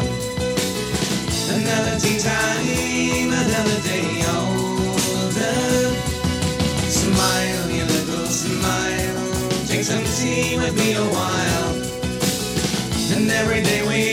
[1.58, 5.90] Another tea time, another day older.
[6.86, 9.66] Smile, you little smile.
[9.66, 11.74] Take some tea with me a while.
[13.16, 14.05] And every day we'll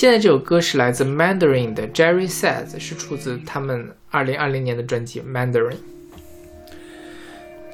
[0.00, 5.76] 现在这首歌是来自 Mandarin 的 Jerry Says，是出自他们二零二零年的专辑 Mandarin。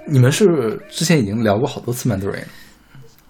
[0.08, 2.42] 你们是之前已经聊过好多次 Mandarin，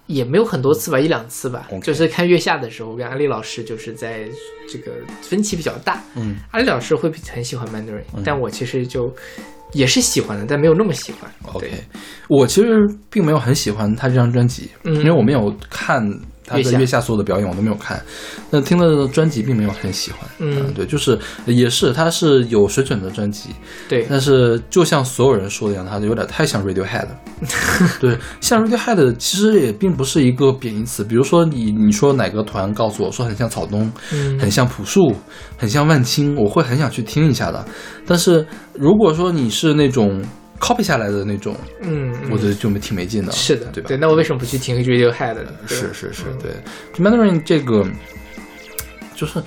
[0.07, 1.67] 也没有很多次吧，一两次吧。
[1.83, 4.27] 就是看月下的时候，我跟阿丽老师就是在
[4.67, 6.01] 这个分歧比较大。
[6.15, 9.13] 嗯，阿丽老师会很喜欢 Mandarin，、但我其实就
[9.73, 11.31] 也是喜欢的，但没有那么喜欢。
[11.53, 11.69] OK，
[12.29, 12.67] 我其实
[13.11, 16.01] 并没有很喜欢他这张专辑，嗯因为我没有看
[16.47, 18.01] 他月下在月下所有的表演，我都没有看。
[18.49, 23.49] 那听的专辑并没有很喜欢，嗯对，就是也是他是有水准的专辑，
[23.89, 27.19] 对，但是就像所有人说的一样，他有点太像 Radiohead 了。
[27.99, 31.03] 对，像 Radiohead 其实也并不是一个贬义词。
[31.03, 35.13] 比如说你你说哪个团告诉我说很像草东，嗯很像朴树，
[35.57, 37.65] 很像万青，我会很想去听一下的。
[38.05, 40.23] 但是如果说你是那种
[40.59, 43.31] copy 下来的那种，嗯，嗯我觉得就没挺没劲的。
[43.31, 43.87] 是的，对吧？
[43.87, 45.51] 对，那我为什么不去听 Radiohead 呢？
[45.67, 46.51] 是是是，对。
[46.93, 47.85] 就 Mandarin 这个，
[49.15, 49.41] 就是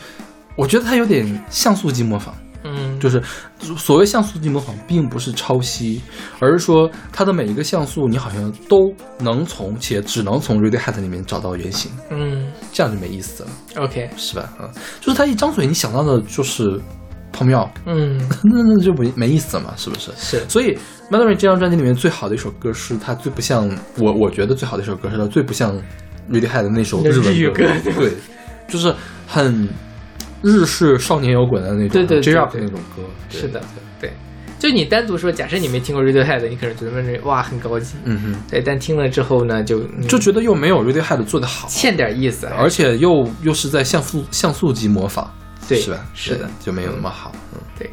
[0.57, 2.35] 我觉得它有点像素级模仿。
[2.63, 3.23] 嗯，就是
[3.59, 6.03] 所谓像素级模仿，并不是抄袭，
[6.41, 14.53] 而是说它的每一个像素，你好像都能从且只能从 Radiohead 里面找到原型，嗯这样就没意思了，，OK，是吧？
[14.61, 14.69] 嗯，
[15.01, 16.79] 就是他一张嘴，你想到的就是
[17.41, 20.11] 泡妙，嗯，那那就没没意思了嘛，是不是？
[20.17, 20.77] 是，所以
[21.11, 25.75] Mandarin 这张专辑里面最好的一首歌是它最不像我，我觉得最好的一首歌是它最不像
[26.31, 28.13] Radiohead 的那首日文对，
[28.69, 28.95] 就是
[29.27, 29.67] 很
[30.43, 33.61] 日式少年摇滚的那种，对对对 J rock 那种歌，是的，
[33.99, 34.13] 对。
[34.59, 38.35] 就你单独说，假设你没听过 Radiohead，你可能觉得哇很高级，嗯哼。
[38.51, 40.07] 对，但听了之后呢，就嗯。
[40.07, 45.33] 就觉得又没有 Radiohead 做的好，欠点意思，而且又又是在像素像素级模仿，
[45.71, 46.07] 对是吧？
[46.15, 47.33] 是的就没有那么好。
[47.55, 47.91] 嗯对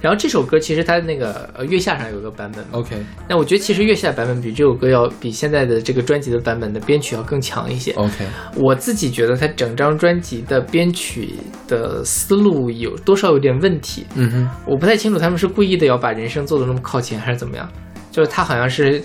[0.00, 2.94] 然后这首歌其实它那个呃月下上有个版本，，OK
[3.26, 7.90] 那我觉得其实月下版本比这首歌要比现在的这个专辑的版本的编曲要更强一些。
[7.92, 11.30] OK，我自己觉得它整张专辑的编曲
[11.66, 17.66] 的思路有多少有点问题，嗯哼，我不太清楚他们是故意的要把人声做的那么靠前，还是怎么样。
[18.10, 19.02] 就是它好像是，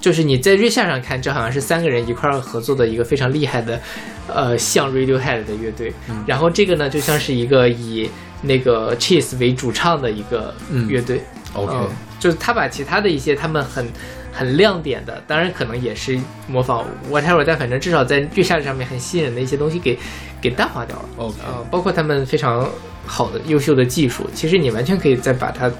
[0.00, 3.80] 就是你在月下上看，这好像是三个人一块儿合作的一个非常厉害的，
[4.28, 5.92] 呃，像 Radiohead 的乐队。
[6.26, 8.10] 然后这个呢，就像是一个以
[8.42, 11.22] 那个 Cheese 为主唱的一个嗯乐队。
[11.54, 13.86] OK 嗯就是他把其他的一些他们很
[14.32, 19.98] 很亮点的，当然可能也是模仿 whatever，但反正至少在月下上面很吸引人的一些东西给
[20.40, 21.04] 给淡化掉了。
[21.18, 22.68] OK 呃，包括他们非常
[23.04, 25.70] 好的优秀的技术，其实你完全可以再把它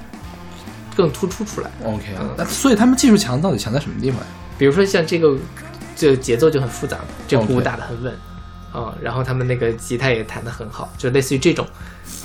[0.95, 1.71] 更突出出来。
[1.83, 2.05] OK，
[2.37, 4.27] 那所以他们技术强到底强在什么地方呀？
[4.59, 5.35] 比如说像这个，
[5.97, 8.15] 这节奏就很复杂，这鼓打得很稳，
[8.77, 11.67] 嗯、然后他们那个吉他也弹得很好，就类似于这种，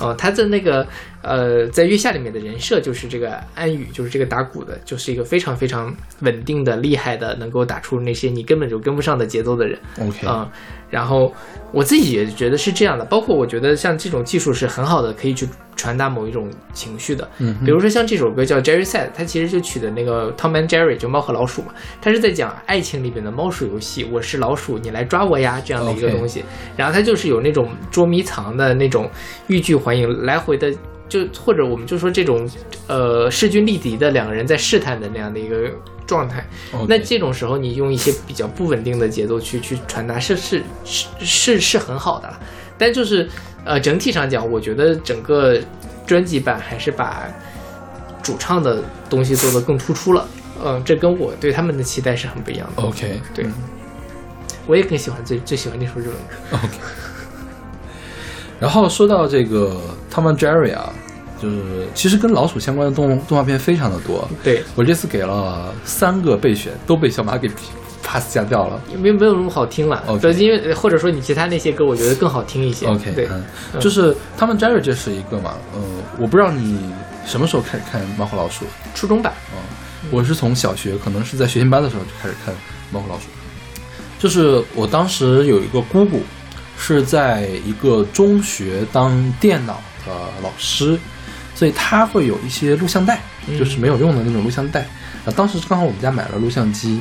[0.01, 0.85] 哦、他的那个
[1.21, 10.49] 呃，在月下里面的人设就是这个安宇，就是这个打鼓的，就是一个非常非常稳定的、厉害的，能够打出那些你根本就跟不上的节奏的人，OK，嗯、
[10.89, 11.31] 然后
[11.71, 17.29] 我自己也觉得是这样的，包括我觉得像这种技术是很好的，可以去传达某一种情绪的。
[17.37, 26.43] 嗯比如说像这首歌叫 Jerry Said，它其实就取的那个 Tom and Jerry，就猫和老鼠嘛，它是在讲爱情里边的猫鼠游戏，我是老鼠，你来抓我呀这样的一个东西。
[26.75, 29.09] 然后它就是有那种捉迷藏的那种
[29.47, 30.73] 欲拒还迎，来回的。
[31.11, 32.49] 就或者我们就说这种，
[32.87, 35.69] 呃，势均力敌的两个人在试探的那样的一个
[36.07, 36.45] 状态
[36.87, 42.39] 那这种时候，你用一些比较不稳定的节奏去去传达是是是是是很好的了，
[42.77, 43.27] 但就是
[43.65, 45.59] 呃整体上讲，我觉得整个
[46.07, 47.27] 专辑版还是把
[48.23, 50.25] 主唱的东西做得更突出了，
[50.63, 52.83] 嗯、这跟我对他们的期待是很不一样的。
[52.83, 53.45] OK，对，
[54.65, 56.57] 我也更喜欢最最喜欢那首日文歌。
[56.57, 56.77] OK。
[58.61, 59.75] 然后说到这个
[60.13, 60.93] Tom and Jerry 啊，
[61.41, 64.29] 就是其实跟老鼠相关的动动画片非常的多。
[64.43, 67.49] 对，我这次给了三个备选，都被小马给
[68.03, 68.79] pass 下掉了。
[68.99, 70.03] 没有没有那么好听了。
[70.05, 72.85] OK 对因为或者说你其他那些歌，我觉得更好听一些。
[72.85, 73.43] OK，对，嗯，
[73.81, 75.81] 就是 Tom and Jerry 这是一个嘛，呃，
[76.19, 76.93] 我不知道你
[77.25, 79.33] 什么时候开始看《猫和老鼠》初中版。
[79.33, 79.57] 啊、
[80.11, 82.53] 我是从小学，可能是在学前班的时候就开始看
[82.91, 83.25] 《猫和老鼠》，
[84.21, 86.19] 就是我当时有一个姑姑，
[86.83, 90.99] 是在一个中学当电脑的老师，
[91.53, 94.81] 所以他会有一些录像带，嗯就是没有用的那种录像带。
[95.23, 96.99] 啊，当时刚好我们家买了录像机，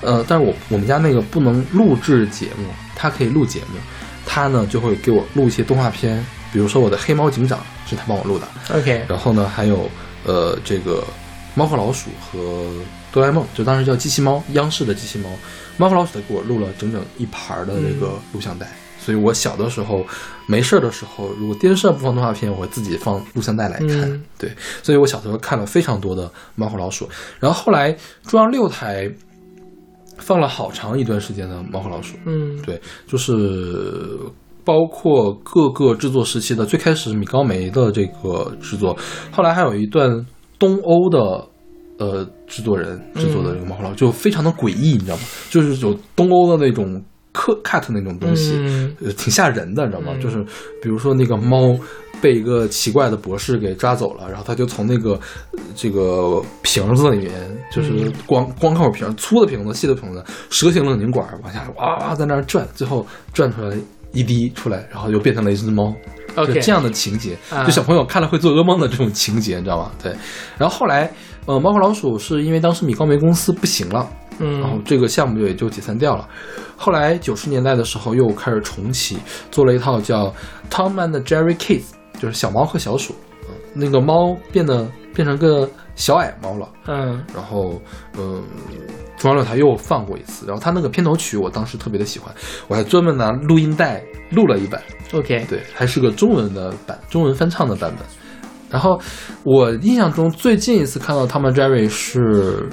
[0.00, 3.78] 呃，但是我我们家那个不能录制节目，它可以录节目，
[4.24, 9.90] 他呢就会给我录一些动画片，比如说我的黑猫警长是他帮我录的，OK，然后呢，还有
[10.24, 11.04] 呃这个
[11.56, 12.70] 猫和老鼠和
[13.10, 15.28] 哆啦 A 梦，就当时叫机器猫，央视的机器猫，
[15.76, 18.68] 猫和老鼠的给我录了整整一盘儿的那个录像带。
[19.06, 20.04] 所以我小的时候
[20.48, 23.88] 没事儿的时候，如果电视上播放动画片，我会自己放录像带来看。
[24.00, 24.50] 嗯对，
[24.82, 27.08] 所以我小时候看了非常多的猫和老鼠。
[27.38, 29.08] 然后后来中央六台
[30.18, 32.16] 放了好长一段时间的猫和老鼠。
[32.26, 34.18] 嗯，对，就是
[34.64, 38.98] 包括各个制作时期的，最开始米高梅的这个制作，
[39.30, 40.26] 后来还有一段
[40.58, 41.46] 东欧的。
[41.98, 45.22] 呃，制作人制作的这个猫和老鼠、就非常的诡异，你知道吗？
[45.48, 47.02] 就是有东欧的那种
[47.36, 50.12] cut cut 那种东西，嗯呃，挺吓人的，你知道吗？
[50.14, 50.42] 嗯就是
[50.82, 51.78] 比如说那个猫
[52.20, 55.12] 被一个奇怪的博士给抓走了，然后他就从那个
[55.52, 57.30] 呃这个瓶子里面，
[57.70, 63.76] 就是嗯光、光靠瓶，粗的瓶子、细的瓶子，蛇形冷凝管往下哇哇在那儿转，最后转出来
[64.12, 65.94] 一滴出来，然后又变成了一只猫。
[66.36, 69.90] OK 就这样的情节，啊就小朋友看了会做噩梦的这种情节，你知道吗？
[70.02, 70.12] 对。
[70.58, 71.10] 然后后来，
[71.46, 74.06] 呃，猫和老鼠是因为当时米高梅公司不行了，
[74.38, 76.28] 然后嗯这个项目也就解散掉了。
[76.76, 79.18] 后来九十年代的时候又开始重启，
[79.50, 80.26] 做了一套叫
[80.70, 81.84] 《Tom and Jerry Kids》，
[82.20, 83.14] 就是小猫和小鼠。
[83.48, 86.68] 嗯，那个猫变得变成个小矮猫了。
[86.86, 87.80] 嗯然后，
[88.18, 88.42] 嗯，
[89.16, 90.46] 中央六台又放过一次。
[90.46, 92.34] 然后他那个片头曲，我当时特别的喜欢，
[92.68, 94.82] 我还专门拿录音带录了一版
[95.12, 98.06] ，，OK，对，还是个中文的版，中文翻唱的版本。
[98.68, 99.00] 然后
[99.44, 102.68] 我印象中最近一次看到 Tom and Jerry 是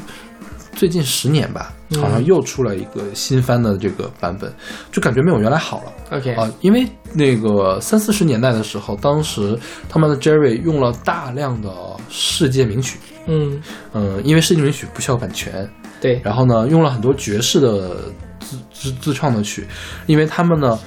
[0.75, 2.01] 最近十年吧，嗯。
[2.01, 4.51] 好像又出了一个新翻的这个版本，
[4.91, 5.91] 就感觉没有原来好了。
[6.11, 9.57] OK，啊，因为那个三四十年代的时候，当时
[9.87, 11.71] 他们的 Jerry 用了大量的
[12.09, 13.61] 世界名曲，嗯，
[13.93, 15.69] 嗯，因为世界名曲不需要版权，
[16.01, 17.95] 对，然后呢，用了很多爵士的
[18.39, 19.65] 自自自创的曲，
[20.07, 20.77] 因为他们呢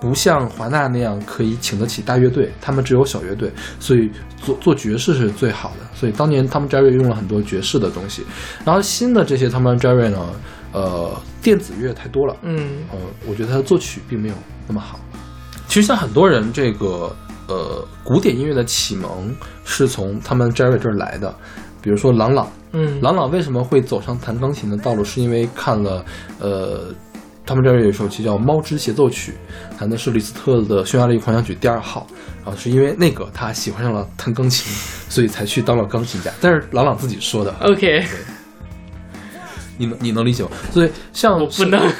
[0.00, 4.10] 不像华纳那样可以请得起大乐队，他们只有小乐队，所以
[4.42, 5.85] 做做爵士是最好的。
[5.98, 8.22] 所以当年他们 Jerry 用了很多爵士的东西，
[8.64, 10.18] 然后新的这些他们 Jerry 呢，
[10.72, 14.34] 呃，电子乐太多了，嗯呃，我觉得他的作曲并没有
[14.68, 15.00] 那么好。
[15.66, 17.10] 其实像很多人这个
[17.48, 19.34] 呃古典音乐的启蒙
[19.64, 21.34] 是从他们 Jerry 这儿来的，
[21.80, 22.48] 比如说郎朗。
[22.72, 25.02] 嗯，郎朗为什么会走上弹钢琴的道路？
[25.02, 26.04] 是因为看了
[26.38, 26.92] 呃，
[27.46, 29.32] 他们这儿有一首曲叫《猫之协奏曲》，
[29.78, 32.06] 弹的是李斯特的匈牙利狂想曲第二号。
[32.44, 34.72] 然后是因为那个他喜欢上了弹钢琴，
[35.08, 36.30] 所以才去当了钢琴家。
[36.40, 38.04] 但是郎朗自己说的，OK，
[39.76, 40.50] 你能你能理解吗？
[40.72, 41.80] 所以像我不能。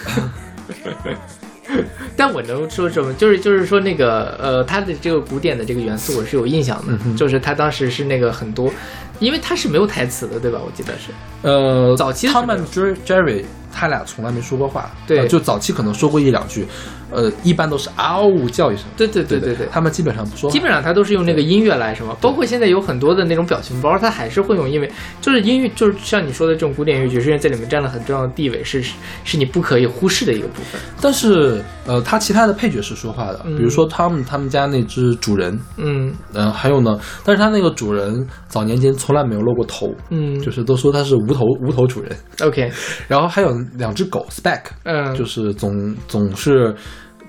[2.16, 3.12] 但我能说什么？
[3.14, 8.72] 就是就是说那个呃，他的这个古典的这个元素我是有印象的，嗯就是他当时是那个很多，
[9.18, 10.60] 因为他是没有台词的，对吧？
[10.64, 11.10] 我记得是。
[11.42, 12.64] 呃，早期的他们
[13.04, 13.44] Jerry
[13.76, 15.18] 他俩从来没说过话，对。
[15.18, 16.64] 呃就早期可能说过一两句，
[17.10, 18.86] 呃，一般都是嗷呜叫一声。
[18.96, 28.82] 对对对对对对他们基本上不说话，基本上他都是用那个音乐来什么，包括现在有很多的那种表情包，他还是会用，因为就是音乐，就是像你说的这种古典乐爵士乐在里面占了很重要的地位，是
[29.24, 30.80] 是你不可以忽视的一个部分。
[31.00, 33.56] 但是呃，他其他的配角是说话的，嗯。
[33.56, 36.14] 比如说他们他们家那只主人，嗯。
[36.34, 42.16] 嗯、还有呢，但是他那个主人早年间从来没有露过头，嗯，就是都说他是无头无头主人。
[42.42, 42.70] OK，
[43.08, 46.74] 然后还有两只狗 Spec，嗯，就是总总是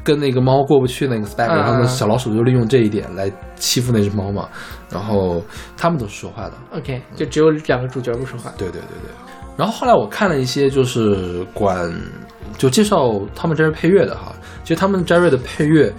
[0.04, 4.48] 跟那个猫过不去那个 Spec，、嗯然后呢小老鼠就利用这一点来欺负那只猫嘛。
[4.90, 5.44] 然后
[5.76, 8.54] 他们都是说话的，OK，就只有两个主角不说话。
[8.58, 9.12] 对对对对。
[9.58, 11.94] 然后后来我看了一些就是管
[12.58, 14.34] 就介绍他们 Jerry 配乐的哈，
[14.64, 15.94] 其实他们 Jerry 的配乐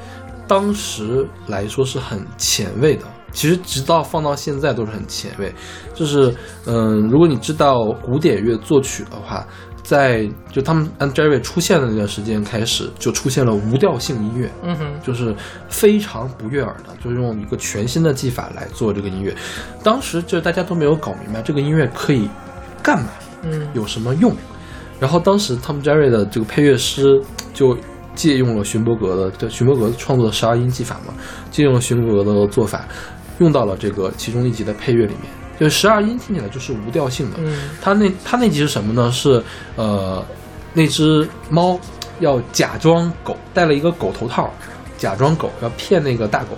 [0.46, 3.04] 当时来说是很前卫的。
[3.30, 5.52] 其实直到放到现在都是很前卫，
[5.94, 6.34] 就是
[6.64, 9.46] 嗯、如果你知道古典乐作曲的话，
[9.88, 15.34] 在就他们 and Jerry 出现的那段时间开始，就出现了无调性音乐，嗯哼，就是
[15.70, 19.34] 非常不悦耳的，就用一个全新的技法来做这个音乐。
[19.82, 22.28] 当时就大家都没有搞明白这个音乐可以
[22.82, 23.08] 干嘛，
[23.44, 24.36] 嗯有什么用。
[25.00, 27.18] 然后当时 Tom Jerry 的这个配乐师
[27.54, 27.74] 就
[28.14, 31.14] 借用了勋伯格的，对勋伯格创作的十二音技法嘛，
[31.50, 32.86] 借用了勋伯格的做法，
[33.38, 35.37] 用到了这个其中一集的配乐里面。
[35.58, 39.10] 就十二音听起来就是无调性的，嗯他那他那集是什么呢？
[39.10, 39.42] 是
[39.76, 40.24] 呃，
[40.72, 41.78] 那只猫
[42.20, 44.52] 要假装狗，戴了一个狗头套，
[44.96, 46.56] 假装狗要骗那个大狗。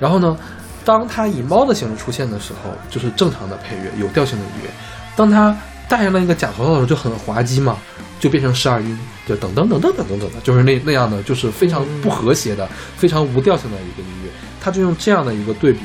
[0.00, 0.36] 然后呢，
[0.84, 4.70] 当它以猫的形式出现的时候，就是正常的配乐，有调性的音乐。
[5.14, 5.56] 当它
[5.88, 7.78] 戴上了一个假头套的时候，就很滑稽嘛，
[8.18, 14.30] 就变成十二音，就等等等等等等等的，就是那那样的，就是非常不和谐的、非常无调性的一个音乐。
[14.60, 15.80] 他就用这样的一个对比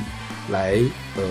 [0.50, 0.78] 来
[1.16, 1.22] 呃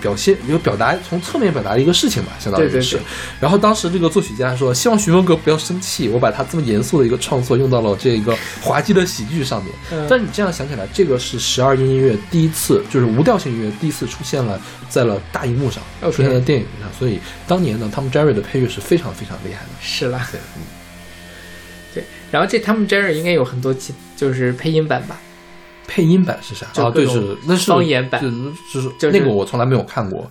[0.00, 2.98] 表现，有表达从侧面表达一个事情吧，相当于是。
[3.40, 9.74] 然后当时这个作曲家说，希望徐文革不要生气，我把他这么严肃的一个创作用到了这个滑稽的喜剧上面。
[9.92, 15.82] 嗯但你这样想起来，这个是十二音音乐第一次，就是无调性音乐第一次出现了在了大荧幕上
[16.12, 19.70] 出现在电影上，所以当年呢，他们 Jerry 的配乐是非常非常厉害的。
[19.80, 20.62] 是啦，对，嗯
[21.94, 22.04] 对。
[22.30, 25.18] 然后这他们 Jerry 应该有很多其就是配音版吧？
[25.86, 26.66] 配音版是啥？
[26.82, 28.30] 啊，对，是那是方言版就
[28.72, 30.30] 就是就是那个我从来没有看过，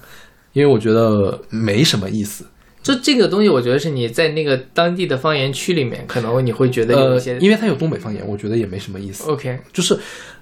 [0.54, 2.46] 因为我觉得没什么意思。
[2.84, 9.28] 就这个东西，我觉得是你在那个当地的方言区里面，可能你会觉得有呃一些，因为它有东北方言，我觉得也没什么意思。
[9.32, 9.98] OK，就是，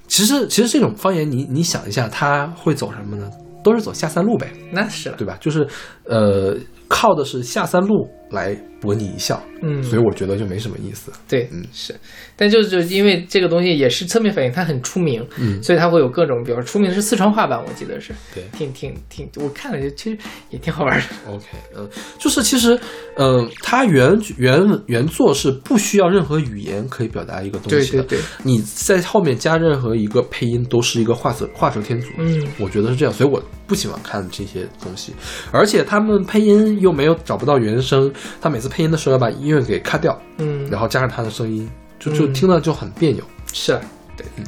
[0.08, 3.30] 其实其实这种方言你，你想一下，它会走什么呢？
[3.64, 5.38] 都是走下三路呗，那是了，对吧？
[5.40, 5.66] 就是，
[6.04, 6.54] 呃，
[6.90, 11.12] 靠的是下三路来博你一笑，嗯，所以我觉得就没什么意思。
[11.28, 11.64] 对，嗯。
[11.72, 11.96] 是，
[12.36, 15.62] 但就是就因为这个东西也是侧面反映它很出名，嗯。
[15.64, 18.44] 所以它会有各种，比如说出名的是四川话版，我记得是，对。
[18.52, 20.18] 挺挺挺，我看了就其实
[20.50, 21.46] 也挺好玩的，OK，
[21.78, 21.88] 嗯、
[22.20, 22.78] 就是其实，
[23.16, 35.14] 嗯，它原原原作是不需要任何语言可以表达一个东西的，对对对，你在后面加任何一个配音都是一个画蛇画蛇添足，嗯，我觉得是这样，所以我不喜欢看这些东西，
[35.52, 38.12] 而且他们配音又没有找不到原声，
[38.42, 41.70] 他每次配音的时候要把音乐给卡掉，嗯，然后加上他的声音，
[42.00, 43.24] 就就嗯听到就很别扭。
[43.52, 43.80] 是，
[44.18, 44.44] 对，嗯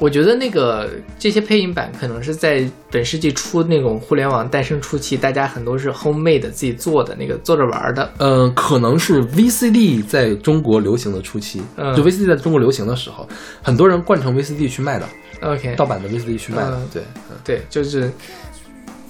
[0.00, 0.90] 我觉得那个
[1.20, 8.12] 这些配音版可能是在本世纪初那种互联网诞生初期，大家很多是 homemade 自己做的那个做着玩儿的。
[8.18, 13.26] 嗯，可能是 VCD 在中国流行的初期，嗯就 VCD 在中国流行的时候，
[13.62, 15.08] 很多人灌成 VCD 去卖的
[15.40, 18.10] ，OK，盗版的 VCD 去卖的，嗯对，嗯对，就是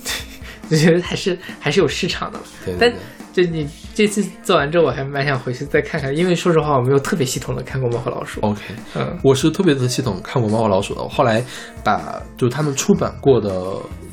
[0.69, 2.39] 就觉得还是还是有市场的。
[2.79, 3.47] 但对对对。
[3.47, 8.41] 就你这次做完之后，我还蛮想回去再看看，因为说实话，我没有特别系统的看过《猫和老鼠》。
[8.45, 8.61] OK，
[8.97, 11.45] 嗯我是特别的系统看过《猫和老鼠》的，我后来
[11.85, 13.51] 把就是他们出版过的，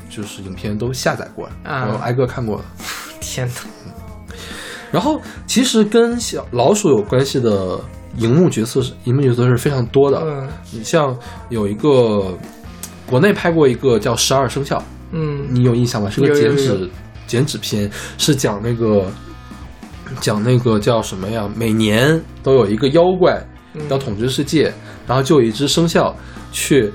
[0.08, 2.64] 就是影片都下载过，啊然后挨个看过了。
[3.20, 3.54] 天哪！
[4.92, 7.80] 然后其实跟小老鼠有关系的
[8.18, 10.20] 荧幕角色是，荧幕角色是非常多的。
[10.22, 11.16] 嗯你像
[11.48, 12.36] 有一个
[13.06, 14.78] 国内拍过一个叫《十二生肖》，
[15.12, 16.10] 嗯你有印象吗？
[16.10, 16.90] 是个剪纸
[17.26, 19.06] 剪纸片，是讲那个
[20.20, 21.48] 讲那个叫什么呀？
[21.54, 23.42] 每年都有一个妖怪
[23.74, 24.72] 嗯要统治世界，
[25.06, 26.14] 然后就有一只生肖
[26.50, 26.92] 去。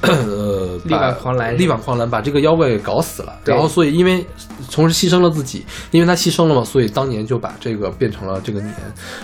[0.00, 3.32] 呃，力挽狂澜力挽狂澜，把这个妖怪给搞死了。
[3.44, 4.24] 然后，所以因为
[4.70, 8.72] 同时牺牲了自己，因为他牺牲了嘛，所以当年就把这个变成了这个年。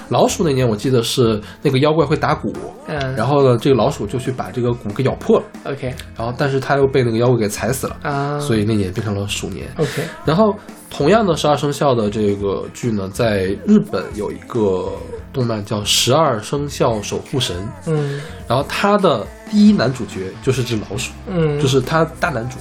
[0.08, 2.52] 老鼠那年我记得是那个妖怪会打鼓，
[2.88, 9.68] 嗯，然后呢，这个老鼠就去把这个鼓给咬破了，OK 然后但是他又被那个妖怪给踩死了，啊，所以那年变成了鼠年。
[9.76, 10.52] OK 然后
[10.90, 14.92] 同样的十二生肖的这个剧呢，在日本有一个
[15.34, 17.56] 动漫叫《十二生肖守护神》，
[17.86, 22.56] 嗯然后他的第一男主角就是只老鼠，嗯，就是他大男主。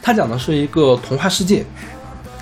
[0.00, 1.62] 他讲的是一个童话世界，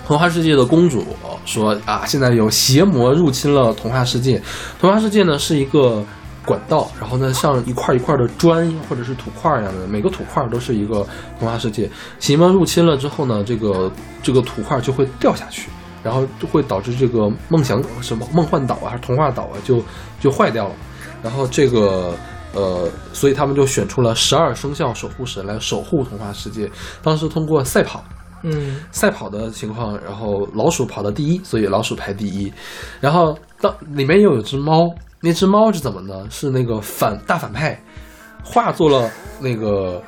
[0.07, 1.05] 童话世界的公主
[1.45, 4.41] 说啊，现在有邪魔入侵了童话世界。
[4.81, 6.05] 童话世界呢是一个
[6.45, 11.05] 管道，然后呢像一块一块的砖或者是土块一样的，每个土块都是一个
[11.39, 11.91] 童话世界。
[12.21, 13.91] 邪魔入侵了之后呢，这个
[14.23, 15.69] 这个土块就会掉下去，
[16.03, 19.83] 然后就会导致这个梦想什么梦幻岛啊，还是童话岛啊，就
[20.21, 20.75] 就坏掉了。
[21.23, 22.15] 然后这个
[22.55, 26.71] 呃，所以他们就选出了十二生肖守护神来守护童话世界。
[27.03, 28.03] 当时通过赛跑，
[28.43, 32.53] 嗯赛跑的情况，然后老鼠跑到第一，所以老鼠排第一。
[33.01, 34.89] 然后当里面又有只猫，
[35.21, 36.27] 那只猫是怎么呢？
[36.31, 37.79] 是那个反大反派
[38.45, 40.01] 化作了那个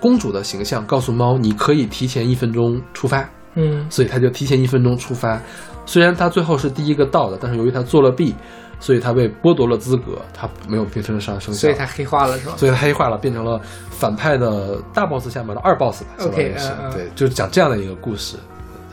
[0.00, 3.28] 公主的形象，告诉猫你可以提前一分钟出发。
[3.58, 5.40] 嗯所以他就提前一分钟出发。
[5.84, 8.34] 虽然他最后是第一个到的，但是由于他作了弊，
[8.78, 12.54] 所以他被剥夺了资格，他没有变成十二生肖，所以他黑化了是吧？
[12.58, 16.54] 所以他黑化了，变成了反派的大 boss 下面的二 boss 吧，OK，
[16.92, 18.36] 对，就是讲这样的一个故事。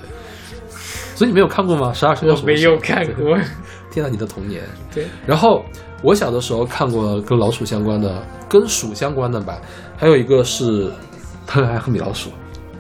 [0.02, 0.10] 对，
[1.16, 1.92] 所以你没有看过吗？
[1.94, 3.06] 十二生肖我没有看。
[3.14, 3.38] 过。
[3.92, 4.64] 天呐，你的童年。
[4.94, 5.64] 对，然后
[6.02, 9.60] 我小的时候看过跟老鼠相关的，跟鼠相关的吧，
[9.98, 10.88] 还有一个是
[11.46, 12.30] 《特爱和米老鼠》。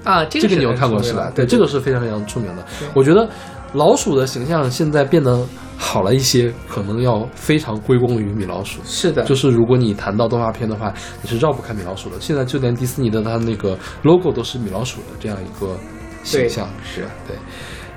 [0.05, 1.29] 啊，这这个你有看过是吧？
[1.35, 2.65] 对，这个是非常非常出名的。
[2.93, 3.27] 我觉得
[3.73, 5.45] 老鼠的形象现在变得
[5.77, 8.79] 好了一些，可能要非常归功于米老鼠。
[8.85, 12.15] 是的，就是如果你谈到动画片的话，你是绕不开米老鼠的。
[12.21, 15.75] 现在就连迪士尼的它那个 logo 都是米老鼠的这样一个
[16.23, 17.01] 形象，是？
[17.27, 17.35] 对。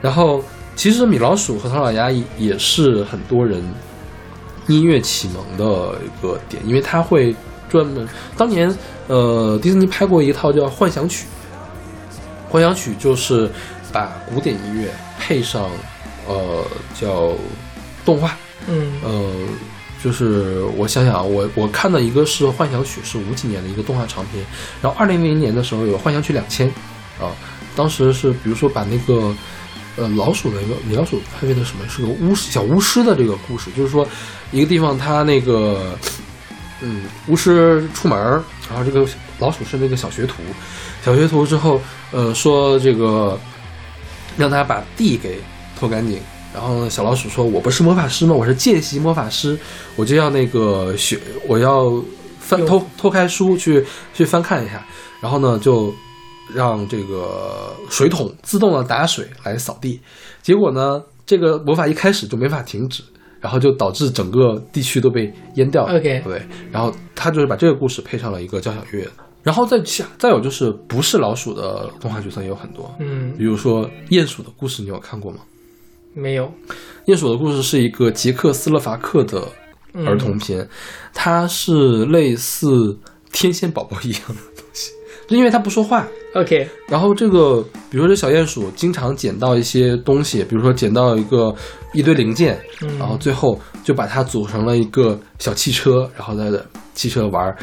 [0.00, 0.42] 然后
[0.74, 3.62] 其实米老鼠和唐老鸭也是很多人
[4.66, 7.36] 音乐启蒙的一个点，因为它会
[7.68, 8.74] 专门当年
[9.08, 11.26] 呃迪士尼拍过一套叫《幻想曲》，
[12.48, 13.50] 幻想曲就是
[13.92, 14.88] 把古典音乐
[15.18, 15.70] 配上
[16.26, 16.64] 呃
[16.98, 17.32] 叫
[18.04, 18.36] 动画，
[18.66, 18.92] 嗯。
[19.02, 19.32] 呃，
[20.02, 24.44] 就是我想想啊，我我看到一个是《幻想曲》，是五几年的一个动画长片，
[24.80, 26.68] 然后二零零零年的时候有《幻想曲两千》，
[27.20, 27.32] 啊，
[27.74, 29.34] 当时是比如说把那个
[29.96, 31.88] 呃老鼠的一个米老鼠拍为的什么？
[31.88, 34.06] 是个巫师小巫师的这个故事，就是说
[34.52, 35.98] 一个地方他那个
[36.80, 39.04] 嗯巫师出门儿，然后这个
[39.40, 40.42] 老鼠是那个小学徒，
[41.04, 41.80] 小学徒之后
[42.12, 43.38] 呃说这个
[44.36, 45.38] 让他把地给
[45.78, 46.18] 拖干净。
[46.54, 48.34] 然后呢，小老鼠说：“我不是魔法师吗？
[48.34, 49.56] 我是见习魔法师，
[49.96, 52.02] 我就要那个学，我要
[52.40, 53.84] 翻偷偷开书去
[54.14, 54.84] 去翻看一下。
[55.20, 55.92] 然后呢，就
[56.52, 60.00] 让这个水桶自动的打水来扫地。
[60.42, 63.04] 结果呢，这个魔法一开始就没法停止，
[63.40, 65.98] 然后就导致整个地区都被淹掉了。
[65.98, 66.42] OK 对，
[66.72, 69.06] 然后他就是把这个故事配上了一个交响乐。
[69.42, 75.38] 然后再下再有就是不是老鼠的动画角色也有很多，嗯，比如说鼹鼠的故事，你有看过吗？
[76.14, 76.52] 没有
[77.06, 79.46] 鼹鼠的故事是一个捷克斯洛伐克的
[80.04, 80.68] 儿童片，
[81.14, 82.98] 它是类似
[83.32, 84.90] 天线宝宝一样的东西，
[85.28, 86.06] 就因为它不说话。
[86.34, 91.54] OK，然后这个，比如说这小鼹鼠经常捡到一些东西，比如说捡到一个
[91.94, 96.50] 一堆零件，嗯然后最后就把它组成了一个小汽车，然后在
[96.94, 97.56] 汽车玩儿。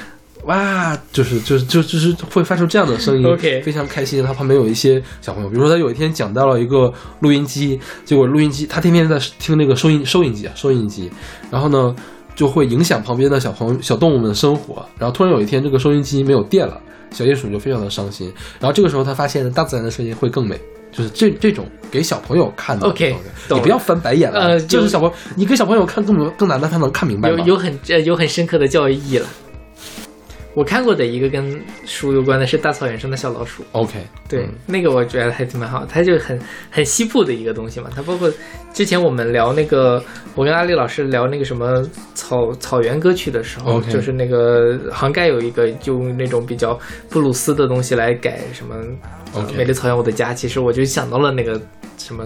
[0.46, 4.24] 哇，就是就是就就是会发出这样的声音 OK 非常开心。
[4.24, 11.12] 他旁边有一些小朋友，比如说他有一天讲到了一个录音机，结果录音机他天天在听那个收音收音机啊收音机，
[11.50, 11.96] 然后呢，
[12.36, 14.86] 就会影响旁边的小朋友、小动物们的生活。
[15.00, 16.80] 然后突然有一天，这个收音机没有电了，
[17.10, 18.32] 小鼹鼠就非常的伤心。
[18.60, 20.60] 然后这个时候，他发现大自然的声音会更美。
[20.92, 23.14] 就是这这种给小朋友看的 OK，
[23.50, 24.40] 你不要翻白眼了。
[24.40, 27.38] 呃就是小朋友，你给小朋友看更更难的，他能看明白吗？
[27.40, 29.28] 有有很呃有很深刻的教育意义了。
[30.56, 34.00] 我看过的一个跟书有关的是大草原上的小老鼠，OK，
[34.30, 36.40] 对，嗯那个我觉得还挺蛮好，它就很
[36.72, 37.90] 很西部的一个东西嘛。
[37.94, 38.32] 它包括
[38.74, 40.02] 之前我们聊那个，
[40.34, 41.84] 我跟阿丽老师聊那个什么
[42.14, 46.80] 草草原歌曲的时候就是那个杭盖有一个用那种比较
[47.10, 48.76] 布鲁斯的东西来改什么、
[49.58, 51.62] 美丽草原我的家，其实我就想到了那个
[51.98, 52.26] 什么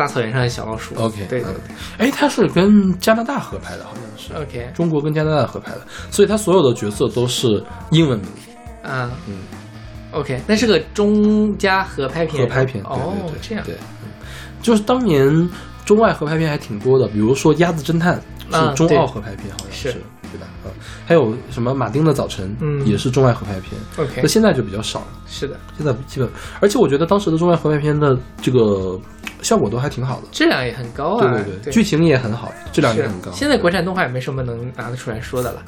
[0.00, 0.94] 大草原上的小老鼠。
[0.94, 1.54] OK，对对对
[1.98, 4.32] 哎，他是跟加拿大合拍的，好像是。
[4.42, 8.28] ，OK，中国跟加拿大合拍的，所以他所有的角色都是英文名，
[8.82, 9.34] 啊，嗯
[10.12, 12.82] ，OK，那是个中加合拍片，合拍片。
[12.82, 14.08] 对哦这样，对，嗯
[14.62, 15.48] 就是当年
[15.84, 18.18] 中外合拍片还挺多的，比如说《鸭子侦探》
[18.56, 19.98] 啊是中澳合拍片，好像是是
[20.32, 20.46] 对吧？
[20.64, 20.70] 嗯，
[21.04, 25.06] 还有什么《马丁的早晨》，嗯也是中外合拍片，OK，那现在就比较少了。
[25.26, 26.28] 是的，现在基本，
[26.60, 28.98] 而且我觉得当时的中外合拍片的这个
[29.42, 33.30] 效果都还挺好的，质量也很高啊，对对对，剧情也很好，质量也很高。
[33.32, 35.62] 现在国产动画也没什么能拿得出来说的了。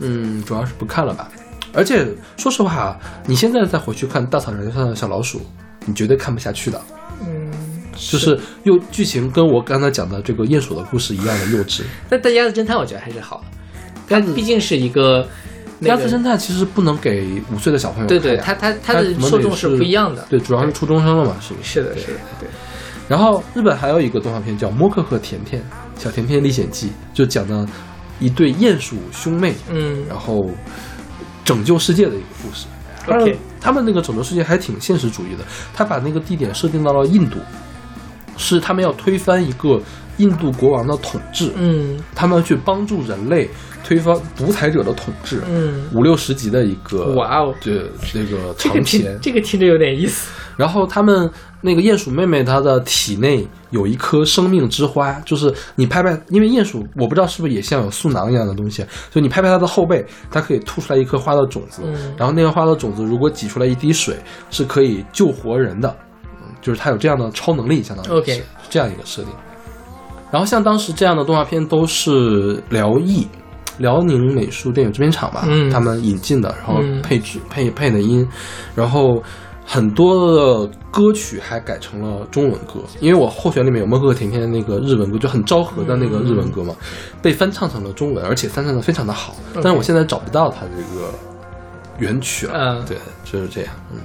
[0.00, 1.30] 嗯，主要是不看了吧。
[1.74, 2.06] 而且
[2.36, 5.38] 说实话啊，你现在再回去看《大草原上的小老鼠》，
[5.86, 6.80] 你绝对看不下去的。
[7.24, 7.50] 嗯，
[7.94, 11.82] 就是又剧情跟我刚才讲的这个鼹鼠的故事一样的幼稚。
[12.10, 13.42] 但但鸭子侦探我觉得还是好
[14.08, 15.26] 的，它毕竟是一个
[15.78, 20.26] 那个鸭子侦探其实不能给五岁的小朋友看呀，对对，它它它的受众是不一样的。
[20.28, 21.74] 对，主要是初中生了嘛，是不是？
[21.74, 22.48] 是的，对是的，对。
[23.08, 25.62] 然后日本还有一个动画片叫《摩克和甜甜
[25.98, 27.66] 小甜甜历险记》，就讲的
[28.18, 30.04] 一对鼹鼠兄妹，嗯。
[30.08, 30.44] 然后
[31.44, 32.66] 拯救世界的一个故事。
[33.08, 35.44] OK 他们那个拯救世界还挺现实主义的，
[35.74, 37.38] 他把那个地点设定到了印度，
[38.36, 39.80] 是他们要推翻一个
[40.18, 41.98] 印度国王的统治，嗯。
[42.14, 43.50] 他们要去帮助人类
[43.84, 45.42] 推翻独裁者的统治。
[45.48, 50.30] 嗯，五六十集的一个，哇哦这这个这个长篇，这个听着有点意思。
[50.56, 51.30] 然后他们
[51.62, 64.16] 那个鼹鼠妹妹她的体内有一颗生命之花，就是你拍拍，因为鼹鼠我不知道是不是也像有素囊一样的东西，就你拍拍它的后背，它可以吐出来一颗花的种子，嗯然后那个花的种子如果挤出来一滴水，
[64.50, 65.96] 是可以救活人的，
[66.42, 69.32] 嗯，就是它有这样的超能力，相当于是这样一个设定。
[70.30, 73.26] 然后像当时这样的动画片都是辽艺。
[73.82, 78.26] 辽宁美术电影制片厂吧，嗯他们引进的，然后嗯配置、配配的音，
[78.74, 79.22] 然后
[79.66, 86.74] 很多的歌曲还改成了中文歌，因为我候选里面有《默克和甜甜》的那个日文歌，就很昭和的那个日文歌嘛，
[87.20, 89.34] 被翻唱成了中文，而且翻唱的非常的好。
[89.54, 91.10] 但是我现在找不到它这个
[91.98, 92.52] 原曲了。
[92.54, 93.98] 嗯对，就是这样，嗯。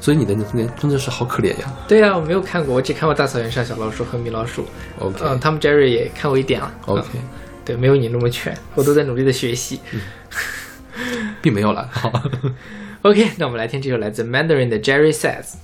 [0.00, 1.72] 所以你的年真的是好可怜呀。
[1.86, 4.62] 对啊，我没有看过，我只看过《大草原上小老鼠》和《米老鼠》。
[4.98, 6.72] OK 嗯，，Tom Jerry 也看过一点了。
[6.86, 7.22] OK，嗯
[7.64, 9.80] 对，没有你那么全，我都在努力的学习。
[11.42, 11.88] 并没有了。
[11.92, 12.12] 好。
[13.02, 15.54] OK，那我们来听这首来自 Mandarin 的 Jerry Says。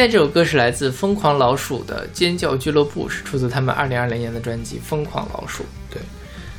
[0.00, 5.62] 现在这首歌是来自疯狂老鼠的《尖叫俱乐部》，是出自他们二零二零年的专辑《疯狂老鼠》。
[5.92, 6.00] 对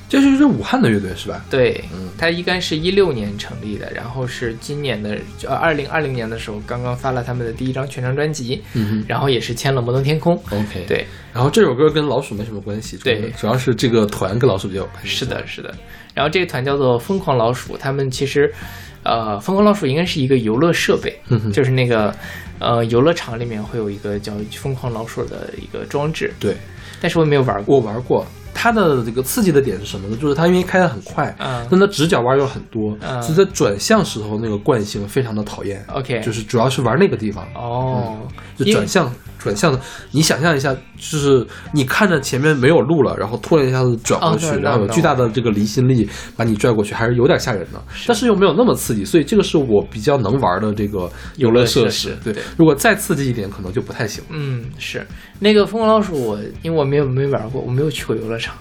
[0.08, 1.44] 这是是武汉的乐队是吧？
[1.50, 5.18] 对，嗯它应该是一六年成立的，然后是今年的
[5.48, 10.36] 呃二零二零年的时候刚刚发了他们的第一张全长专辑，嗯然后也是签了摩登天空。
[10.52, 10.86] ，OK。
[10.88, 15.10] 对，然后这首歌跟老鼠没什么关系，对主要是这个团跟老鼠比较有关系。
[15.10, 15.74] 是的，是的。
[16.14, 18.54] 然后这个团叫做疯狂老鼠，他们其实，
[19.02, 21.20] 呃，疯狂老鼠应该是一个游乐设备，
[21.52, 22.14] 就是那个
[22.62, 26.56] 呃游乐场里面会有一个叫疯狂老鼠的一个装置，对，
[27.02, 27.78] 但是我没有玩过。
[27.78, 28.26] 我玩过。
[28.54, 30.18] 它的这个刺激的点是什么呢？
[30.18, 35.84] 就是它因为开的很快，嗯那它直角弯又很多，嗯所以在转向时候那个惯性非常的讨厌。
[35.94, 38.18] OK 就是主要是玩那个地方，哦，
[38.58, 39.80] 就转向转向的，
[40.12, 52.10] 你想象一下，就是你看着前面没有路了，然后突然一下子转过去，哦然后有巨大的这个离心力把你拽过去，还是有点吓人的，但是又没有那么刺激，所以这个是我比较能玩的这个游乐设施。
[52.24, 54.24] 对游乐设施对，如果再刺激一点，可能就不太行。
[54.30, 55.06] 嗯，是
[55.40, 58.54] 那个疯狂老鼠我，因为我没有没玩过，我没有去过游乐场，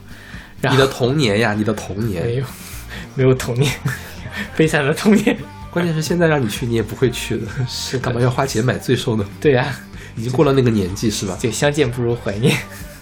[0.62, 2.44] 你的童年呀，你的童年没，有
[3.16, 3.70] 没有童年，
[4.56, 5.36] 悲惨的童年。
[5.70, 9.24] 关键是现在让你去，你也不会去的，是干嘛要花钱买罪受呢？
[9.40, 9.72] 对呀、
[10.20, 11.38] 已经过了那个年纪是吧？
[11.40, 12.54] 对相见不如怀念。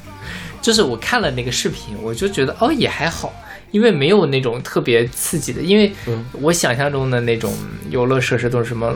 [0.63, 3.33] 就是我看了那个视频，我就觉得哦也还好，
[3.71, 7.53] 因为没有那种特别刺激的，因为嗯我想象中的那种
[7.91, 8.95] 游乐设施都是什么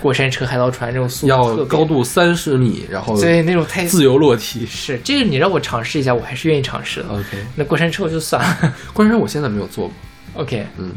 [0.00, 4.66] 过山车、海盗船这种速度要高度三十米，然后对那种太自由落体。
[4.66, 7.08] 是这个你让我尝试一下，我还是愿意尝试的。
[7.08, 8.74] OK，那过山车我就算了。
[8.92, 10.42] 过山车我现在没有做过。
[10.42, 10.92] OK，嗯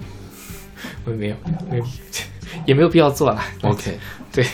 [1.05, 1.35] 我没有，
[1.69, 1.85] 没有，
[2.65, 3.41] 也没有必要做了。
[3.61, 3.97] OK，
[4.31, 4.45] 对。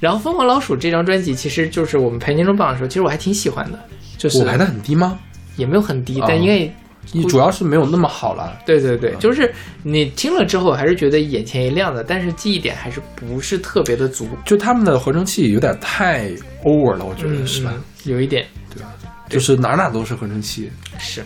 [0.00, 3.78] 然后《疯狂老鼠》这张专辑，其实就是我们排年终榜的时候，其实我还挺喜欢的，
[4.18, 5.18] 就是我排的很低吗？
[5.56, 6.72] 也没有很低，哦但因为
[7.12, 8.58] 你主要是没有那么好了。
[8.64, 16.30] 对对对，就是你听了之后还是觉得眼前一亮的，但是记忆点还是不是特别的足，就他们的合成器有点太
[16.64, 17.72] over 了，我觉得嗯，是吧？
[17.76, 18.88] 嗯有一点对吧？
[19.28, 21.22] 就是哪哪都是合成器，是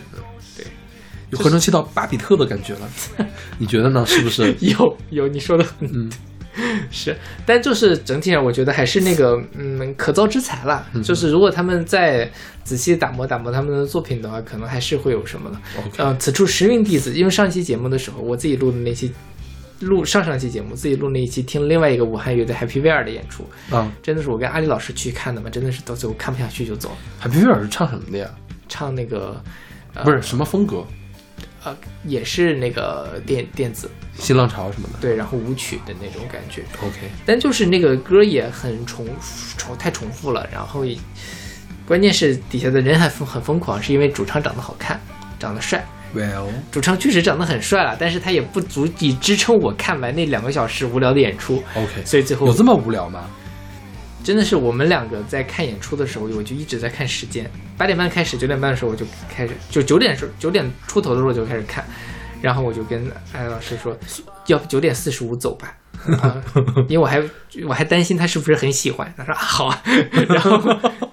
[1.29, 2.89] 有合成器到巴比特的感觉了。
[3.57, 4.05] 你觉得呢？
[4.05, 4.53] 是不是？
[4.59, 6.11] 有有你说的很嗯，
[6.89, 10.87] 是，但就是整体上我觉得还是那个嗯可造之材了。
[10.93, 12.29] 嗯就是如果他们再
[12.63, 15.57] 仔细打磨打磨他们的作品的话，可能还是会有什么的。
[15.97, 19.11] 呃，此处实名弟子，因为上期节目的时候，我自己录的那期。
[19.81, 26.95] 录上上期节目，自己录那一期听另外一个武汉乐队 Happy Bear 的演出，啊，真的是我跟阿里老师去看的嘛，真的是到最后看不下去就走了。
[27.19, 28.25] 海皮威尔是唱什么的呀？
[28.69, 29.35] 唱那个
[29.93, 30.81] 呃不是什么风格，
[31.65, 34.99] 呃，也是那个电电子新浪潮什么的。
[35.01, 39.05] 对，然后舞曲的那种感觉，OK，但就是那个歌也很重
[39.57, 40.95] 重太重复了，然后也
[41.85, 45.01] 关键是底下的人还疯很疯狂，是因为主唱长得好看，
[45.37, 45.85] 长得帅。
[46.15, 53.29] Well，主唱确实长得很帅了，但是他也不足以支撑我看完那两个小时无聊的演出，OK，所以最后有这么无聊吗？
[54.23, 61.83] 真的是我们两个在看演出的时候，我就一直在看时间，八点半开始，九点半的时候我就开始，就九点时九点出头的时候就开始看，
[62.41, 63.97] 然后我就跟艾老师说，
[64.47, 65.75] 要不九点四十五走吧。
[66.21, 66.39] 啊，
[66.87, 67.23] 因为我还
[67.67, 69.81] 我还担心他是不是很喜欢，他说啊好啊，
[70.29, 70.57] 然后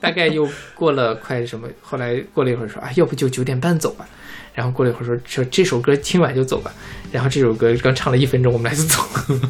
[0.00, 4.06] 大概又过了快什么，后来过了一会儿说啊，要不就九点半走吧，
[4.52, 6.70] 然后过了一会儿说说这首歌听完就走吧，
[7.10, 9.40] 然后这首歌刚唱了一分钟，我们俩就走了。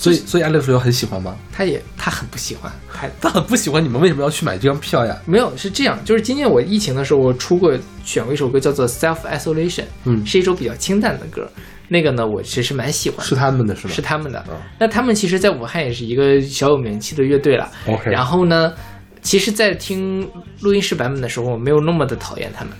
[0.00, 1.36] 所以所以艾乐水很喜欢吗？
[1.52, 5.14] 他也他很不喜欢，他他很不喜欢，你们为什么要去买这张票呀？
[5.26, 11.46] 没有是这样，就是今年我疫情的时候，我出过选过一首歌叫做《Self Isolation》，嗯是一首比较清淡的歌。
[11.92, 13.92] 那个呢，我其实蛮喜欢的，是他们的是吗？
[13.92, 14.56] 是他们的嗯。
[14.78, 17.70] 那他们其实，在武汉也是一个小有名气的乐队了。
[17.86, 18.72] OK 然后呢，
[19.22, 20.26] 其实，在听
[20.60, 22.72] 录音室版本的时候，我没有那么的讨厌他们，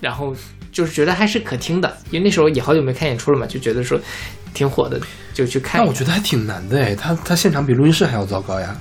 [0.00, 0.32] 然后
[0.70, 3.98] 就是觉得还是可听的，因为那时候也好久没看演出了嘛，就觉得说
[4.54, 5.00] 挺火的，
[5.36, 5.82] 就去看。
[5.82, 8.74] 那我觉得还挺难的哎，他他现场比录音室还要糟糕呀。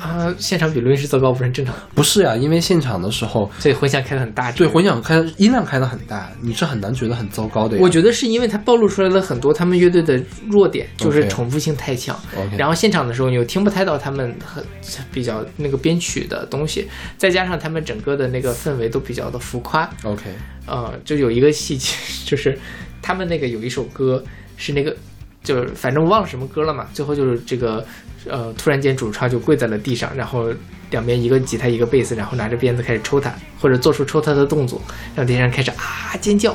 [0.00, 4.50] 啊，现场比录音室糟糕不是很正常，不是呀，因为现场的时候，所以混响开的很大。
[4.52, 7.82] 对混响开音量开的很大，你是很难觉得很糟糕的呀。
[7.82, 10.18] 我觉得是因为它暴露出来了很多他们乐队的
[10.48, 12.18] 弱点，就是重复性太强。
[12.56, 14.64] 然后现场的时候你又听不太到他们很
[15.12, 16.88] 比较那个编曲的东西，
[17.18, 19.88] 再加上他们整个的那个氛围都比较的浮夸。
[20.04, 20.24] OK
[20.66, 22.58] 呃，就有一个细节， 就是
[23.02, 24.24] 他们那个有一首歌
[24.60, 24.94] 是那个，
[25.42, 26.86] 就是反正我忘了什么歌了嘛。
[26.92, 27.84] 最后就是这个，
[28.28, 30.52] 呃，突然间主唱就跪在了地上，然后
[30.90, 34.80] 两边一个吉他一个贝斯，然后拿着鞭子开始抽他，或者做出抽他的动作，
[35.16, 36.54] 让底下人开始啊尖叫。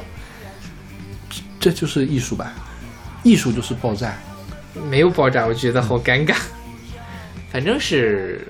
[1.60, 2.54] 这就是艺术吧，
[3.24, 4.16] 艺术就是爆炸。
[4.90, 6.36] 没有爆炸，我觉得好尴尬。
[7.52, 8.46] 反正是，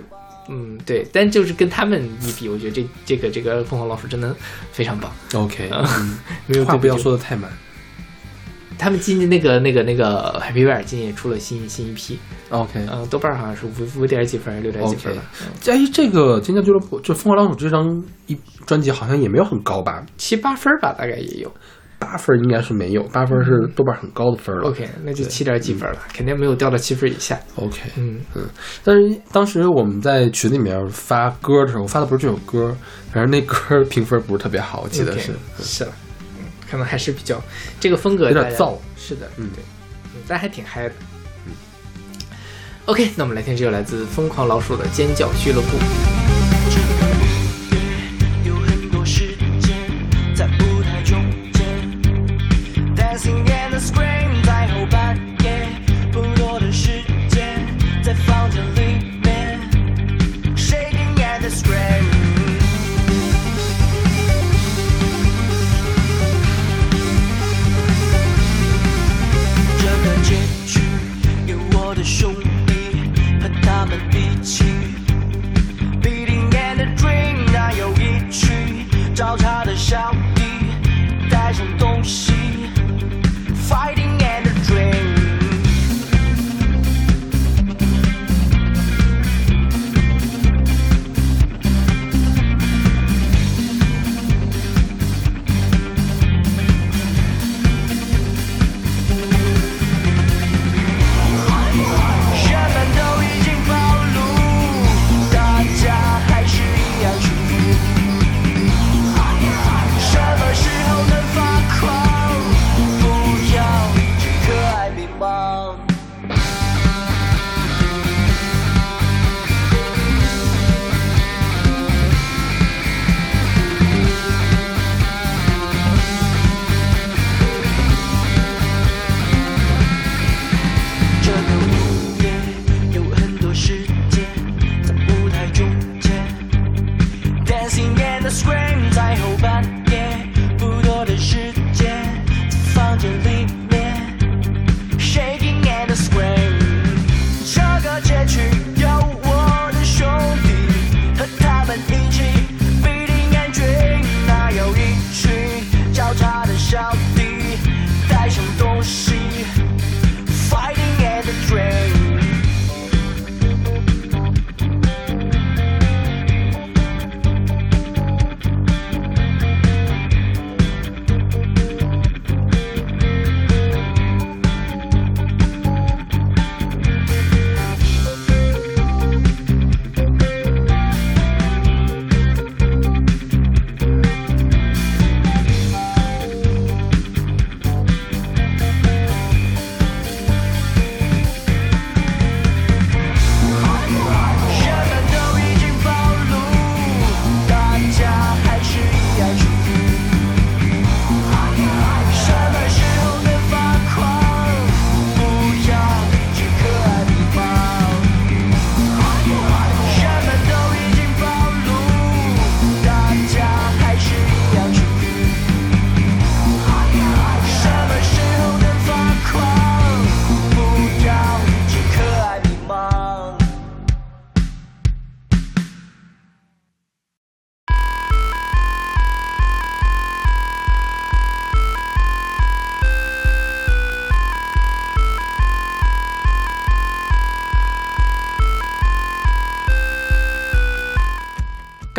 [0.49, 4.35] 嗯，对，但就是跟他们一比，我觉得这这个这个凤凰老鼠真的
[4.73, 5.09] 非常棒。
[5.33, 7.49] OK，嗯， 没有话不要说的太满。
[8.77, 12.17] 他们今年那个那个那个 Happy Bear 今年也出了新新一批
[12.49, 15.21] ，OK 嗯、豆瓣儿好像是五五点几分还是，六点几分吧。
[15.41, 21.51] 嗯哎，这个尖叫俱乐部就《疯狂老鼠》这张一专辑好像也没有很高吧，七八分儿吧，大概也有。
[21.97, 24.67] 八分应该是没有，八分是豆瓣很高的分了。
[24.67, 27.39] OK，那就七点几分了，肯定没有掉到七分以下。
[27.55, 28.43] OK，嗯嗯，
[28.83, 32.75] 但是当时我们在群里面发歌的时候，我发的不是这首歌，
[33.11, 35.31] 反正那歌评分不是特别好，我记得是。
[35.59, 36.04] 是了，嗯
[36.69, 37.41] 可能还是比较
[37.79, 38.77] 这个风格有点燥。
[38.97, 39.63] 是的，嗯对，
[40.15, 40.95] 嗯，但还挺嗨的。
[41.45, 41.53] 嗯
[42.85, 45.77] OK，那我们来听这首来自疯狂老鼠的《尖叫俱乐部》。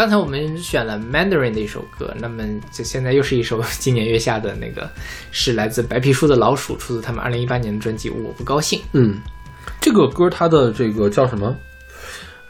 [0.06, 4.88] 刚才我们选了 Mandarin 的一首歌，那么就现在又是一首今年月下的那个，
[5.32, 8.78] 是来自白皮书的老鼠，出自他们二零一八年的专辑《我不高兴》。
[8.92, 9.18] 嗯，
[9.80, 11.56] 这个歌它的这个叫什么？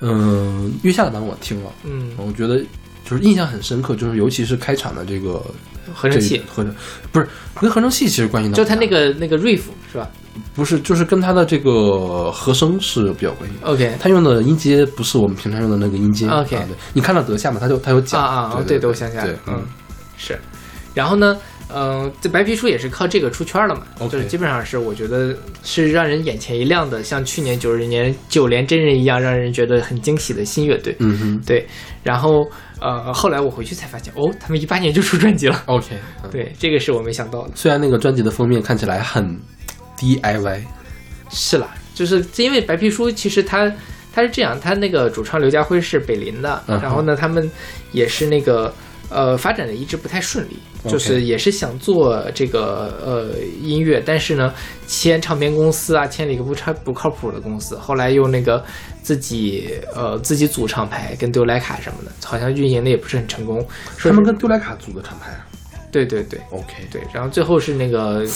[0.01, 2.63] 嗯，月下的版我听了，嗯，我觉得
[3.07, 5.43] 就是印象很深刻，就是尤其是开场的这个
[5.95, 6.75] 合成器，合成
[7.13, 7.29] 不是
[7.61, 10.11] 跟合成器其实关系倒就它那个那个 riff 是吧
[10.55, 13.57] 不是，就是跟它的这个和声是比较关系。
[13.63, 16.29] ？OK，它用的音阶不是我们平常用的那个音阶。
[16.29, 19.63] OK 啊对你看到德夏嘛，它就它有讲啊啊，对对我想起来对了，，嗯，
[20.19, 20.39] 是。
[20.93, 21.39] 然后呢，
[21.75, 30.95] 嗯，这白皮书也是靠这个出圈了嘛就是基本上是我觉得是让人眼前一亮的，像去年九十年九连真人一样，让人觉得很惊喜的新乐队。
[31.01, 31.67] 嗯哼对，
[32.03, 32.47] 然后
[32.81, 35.63] 呃，后来我回去才发现，哦，他们一八年就出专辑了。
[35.67, 37.51] ，OK，嗯对，这个是我没想到的。
[37.55, 39.39] 虽然那个专辑的封面看起来很
[39.99, 40.61] DIY，
[41.31, 43.73] 是啦，就是因为白皮书其实他
[44.13, 47.51] 他是这样，他那个主唱刘家辉是北林的，嗯然后呢，他们
[47.93, 48.73] 也是那个
[49.09, 50.59] 呃发展的一直不太顺利，
[50.89, 53.31] 就是也是想做这个呃
[53.63, 54.53] 音乐，但是呢
[54.87, 58.63] 签唱片公司啊签了一个不差不靠谱的公司，后来又那个
[59.07, 63.65] 自己呃自己组厂牌跟丢莱卡什么的，好像运营的也不是很成功，
[63.97, 65.47] 是他们跟丢莱卡组的厂牌啊。
[65.93, 68.27] 对对对 OK，对，然后最后是那个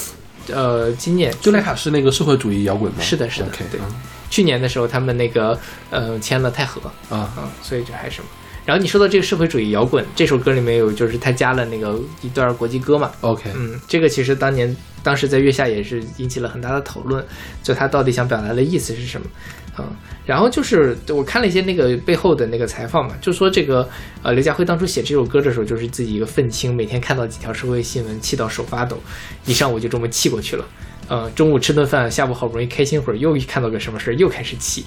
[0.46, 2.98] 呃今年丢莱卡是那个社会主义摇滚吗？
[3.00, 3.92] 是的是的对嗯
[4.30, 5.58] 去年的时候他们那个
[5.90, 6.80] 呃签了太和。
[7.08, 8.28] 啊，嗯，所以这还是什么？
[8.64, 17.24] 然后你说到这个社会主义摇滚，这首歌里面有就是他加了那个一段国际歌嘛，OK，嗯，这个其实当年当时在月下也是引起了很大的讨论，
[17.64, 19.26] 就他到底想表达的意思是什么？
[19.80, 23.88] 嗯，然后就是我看了一些那个背后的那个采访嘛，就说这个
[24.22, 28.98] 呃刘家辉当初写这首歌的时候，就是自己一个愤青，每天看到几条社会新闻，气到手发抖，
[29.46, 30.64] 一上午就这么气过去了。
[31.08, 34.84] 呃，中午吃顿饭，下午好不容易开心会儿，又一看到个什么事儿，又开始气。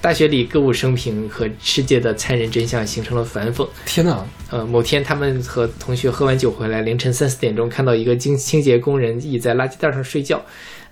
[0.00, 3.68] 大学里歌舞升平和世界的残忍真相形成了反讽。
[3.84, 10.40] 天哪，呃，某天他们和同学喝完酒回来，凌晨三四点钟看到一个清清洁工人倚在垃圾袋上睡觉，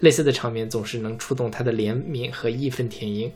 [0.01, 3.31] 类似的场面总是能触动他的怜悯和义愤填膺。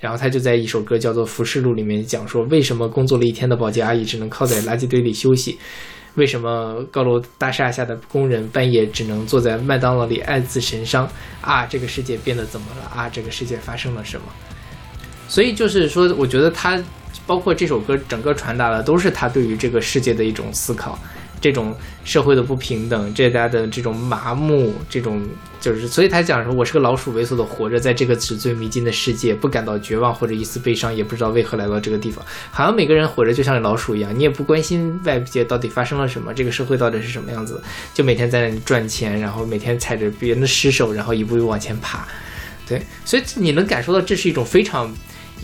[0.00, 5.56] 然后他就在一首歌叫做《浮世录》里面讲说，为什么工作了一天的保洁阿姨只能靠在垃圾堆里休息？
[6.16, 11.08] 为什么高楼大厦下的工人半夜只能坐在麦当劳里暗自神伤？
[11.40, 12.82] 啊，这个世界变得怎么了？
[12.94, 14.26] 啊，这个世界发生了什么？
[15.26, 16.82] 所以就是说，我觉得他
[17.26, 20.98] 包括这首歌整个传达的都是他对于这个世界的一种思考，
[21.40, 25.26] 这种社会的不平等，这大家的这种麻木，这种
[25.64, 32.22] 就是，所以他讲说，我是个老鼠，猥琐的活着在这个纸醉迷金的世界，不感到绝望或者一丝悲伤，也不知道为何来到这个地方。
[32.50, 37.62] 好像每个人活着就像老鼠一样，你也不关心外界到底发生了什么，这个社会到底是什么样子，
[37.94, 42.06] 就每天在那里赚钱，然后每天踩着别人的尸首，然后一步一步往前爬。
[42.68, 44.94] 对，所以你能感受到这是一种非常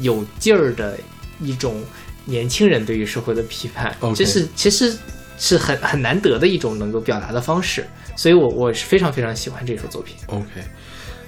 [0.00, 0.98] 有劲儿的
[1.40, 1.82] 一种
[2.26, 4.94] 年轻人对于社会的批判这是其实
[5.38, 7.86] 是很很难得的一种能够表达的方式，
[8.20, 10.14] 所以我我是非常非常喜欢这首作品。
[10.26, 10.44] OK，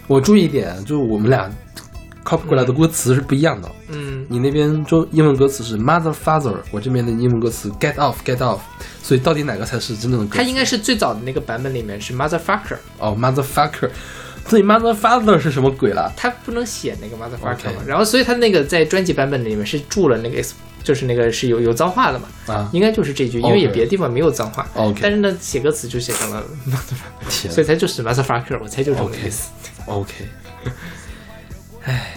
[0.07, 1.51] 我注意一点，就是我们俩
[2.23, 3.73] copy 过来的歌词是不一样的。
[3.89, 8.59] 嗯，你那边中英文歌词是 mother father，我这边的英文歌词 get off get off，
[9.03, 10.37] 所以到底哪个才是真正的？
[10.37, 13.89] 它应该是最早的那个版本里面是 motherfucker，哦 motherfucker，
[14.47, 16.13] 所以 mother father 是什么鬼了？
[16.15, 20.53] 它不能写那个 motherfucker 嘛 OK 然后所以它那个在专辑版本里面是注了那个 ex-
[20.83, 24.67] 就是那个是有有脏话的嘛，啊，应该就是这句，因为也别的地方没有脏话。
[24.75, 26.45] OK 但是呢，写歌词就写成了
[27.29, 29.51] 所以它就是 motherfucker，我猜就这么个意思。
[29.87, 30.13] OK，
[31.85, 32.15] 哎，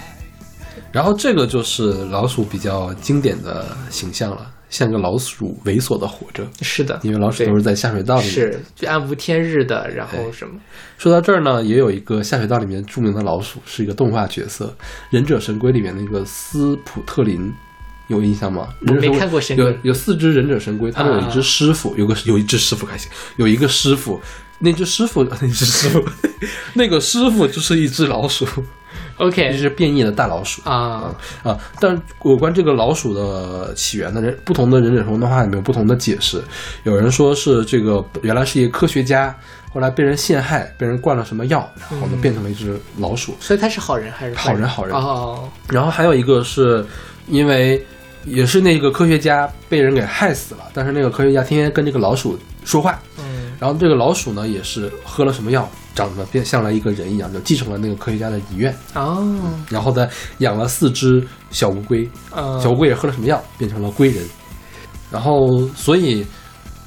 [0.92, 8.32] 然后这个就是老鼠比较经典的形象了，像个老鼠猥琐的活着，是的，因为老鼠都是在下水道里面。
[8.32, 10.60] 是就暗无天日的，然后什么？
[10.98, 14.66] 说到这儿呢，也有一个下水道里面著名的老鼠，是一个动画角色，
[15.10, 17.52] 《忍者神龟》里面那个斯普特林。
[18.08, 18.68] 有印象吗？
[18.88, 24.22] 我没看过神龟有有四只忍者神龟，他们有一只啊师傅，有个有一只师傅还行，有一个师傅，
[24.60, 26.04] 那只师傅 那只师傅，
[26.74, 28.46] 那个师傅就是一只老鼠
[29.18, 30.62] ，OK 只变异的大老鼠。
[30.70, 36.42] 啊，啊，但是有关这个老鼠的起源的，人不同的忍者神龟动画里面有不同的解释。
[36.84, 39.36] 有人说是这个原来是一个科学家，
[39.74, 43.36] 后来被人陷害，被人灌了什么药，然后呢嗯变成了一只老鼠。
[43.40, 46.86] 所以他是好人还是坏好人好人哦，然后还有一个是
[47.28, 47.84] 因为
[48.26, 53.54] 也是那个科学家被人给害死了，但是那个科学家天天跟这个老鼠说话，嗯。
[53.60, 59.26] 然后这个老鼠呢也是喝了什么药，长得变像了一个人一样，就继承了那个科学家的遗愿，哦，
[59.70, 60.08] 然后呢
[60.40, 64.24] 养了四只小乌龟，呃，小乌龟也喝了什么药，变成了龟人。
[65.12, 66.26] 然后，所以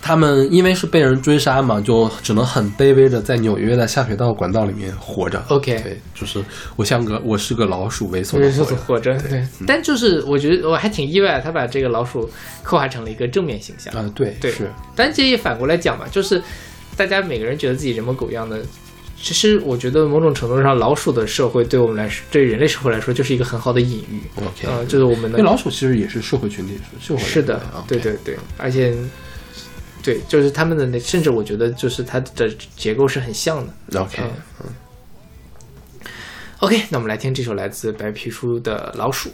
[0.01, 5.43] 他们因为是被人追杀嘛，就只能很卑微的在纽约的下水道管道里面活着。
[5.49, 6.43] OK 对，就是
[6.77, 9.19] 我像个我是个老鼠，猥琐的活着。
[9.19, 9.47] 对。
[9.67, 12.29] 但就是我觉得我还挺意外，他把这个老鼠
[12.63, 13.93] 刻画成了一个正面形象。
[13.95, 16.41] 啊、对，对是，但这也反过来讲嘛，就是
[16.97, 18.63] 大家每个人觉得自己人模狗样的，
[19.21, 24.21] 其实我觉得某种程度上，老鼠的社会对我们来说，对人类社会来说，就是一个很好的隐喻。
[24.37, 28.97] OK 呃，就是我们因为老鼠其实也是社会群体，是社会是的啊，对对对，而且
[30.09, 34.01] 对，就是他们的那，甚至我觉得就是它的结构是很像的。
[34.01, 34.23] OK，
[34.65, 34.75] 嗯
[36.61, 39.29] OK，那我们来听这首来自白皮书的《老鼠》。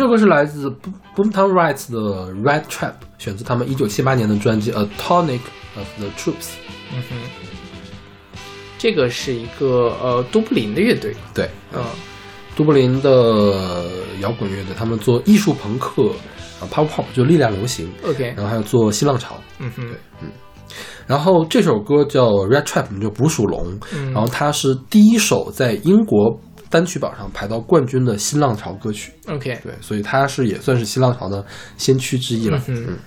[0.00, 5.40] 这首歌是来自 Boom- Boomtown Rats 的 Red Trap，选自他们一九七八年的专辑《A Tonic
[5.76, 6.32] of the Troops》。
[6.90, 7.16] 嗯哼，
[8.78, 11.84] 这个是一个呃都柏林的乐队，对，嗯。
[12.56, 13.90] 都柏林的
[14.22, 16.04] 摇滚乐队，他们做艺术朋克，
[16.60, 19.38] 啊，pop pop 就力量流行，，OK，然后还有做新浪潮。
[19.58, 20.30] 嗯哼，对，嗯。
[21.06, 24.12] 然后这首歌叫 Red Trap，就捕鼠笼，嗯。
[24.12, 26.40] 然后它是第一首在英国
[26.70, 29.12] 单曲榜上排到冠军的新浪潮歌曲。
[29.26, 31.44] ，OK，对，所以它是也算是新浪潮的
[31.76, 32.56] 先驱之一了。
[32.68, 32.98] 嗯嗯。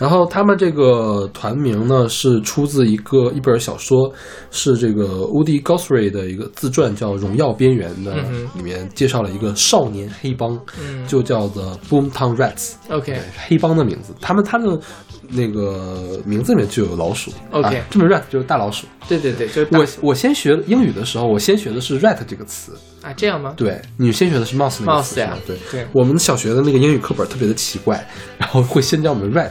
[0.00, 4.10] 然后他们这个团名呢是出自一个一本小说，
[4.50, 8.14] 是这个 Woody Guthrie 的一个自传，叫《荣耀边缘》的，
[8.56, 12.72] 里面介绍了一个少年黑帮，嗯就叫做 Boomtown Rats。
[12.88, 14.80] ，OK，黑帮的名字，他们他们
[15.28, 17.30] 那个名字里面就有老鼠。
[17.50, 18.86] OK 啊这么 rat 就是大老鼠。
[19.06, 22.72] 对对对，就是我我先学英语的时候，我先学的是 rat 这个词。
[23.02, 23.52] 啊这样吗？
[23.56, 28.06] 对你先学的是 mouse 那个词 Mouse 呀是吧对对我们小学的那个英语课本特别的奇怪，
[28.38, 29.50] 然后会先教我们 rat。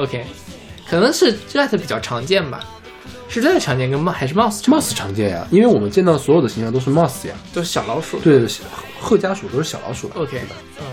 [0.00, 0.24] OK，
[0.88, 2.60] 可能是 Jet 比较常见吧，
[3.28, 7.34] 是 rat 常见跟 mouse 还是 mouse 常 mouse 常见呀，因为我们见到所有的形象都是 mouse 呀。
[7.52, 8.18] 都是小老鼠。
[8.20, 8.46] 对，
[8.98, 10.10] 贺家鼠都是小老鼠。
[10.14, 10.40] ，OK，
[10.80, 10.86] 嗯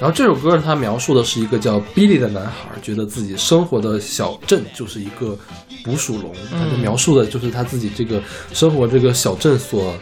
[0.00, 5.38] 然后这首歌它描述的是一个叫 Billy 的男孩，觉得自己生活的小镇就是一个
[5.84, 8.20] 捕鼠笼，他就描述的就是他自己这个
[8.52, 9.94] 生活这个小镇所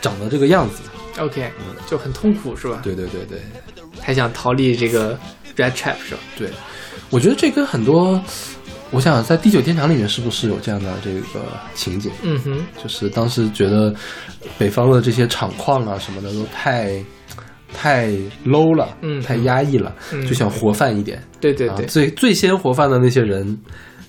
[0.00, 0.76] 长的这个样子。
[1.18, 1.50] ，OK，
[1.86, 2.80] 就很痛苦是吧？
[2.82, 3.42] 对对对对
[4.00, 5.12] 还想逃离这个
[5.54, 6.20] rat trap 是吧？
[6.38, 6.50] 对，
[7.10, 8.20] 我觉得这跟很多，
[8.90, 12.10] 我想在《地久天长》里面是不是有这样的这个情景？
[12.22, 13.94] 嗯哼，就是当时觉得
[14.58, 17.02] 北方的这些厂矿啊什么的都太
[17.72, 18.08] 太
[18.44, 19.20] low 了，嗯。
[19.22, 20.26] 太压抑了，嗯。
[20.26, 21.18] 就想活泛一点。
[21.18, 23.56] 啊对对对，最最先活泛的那些人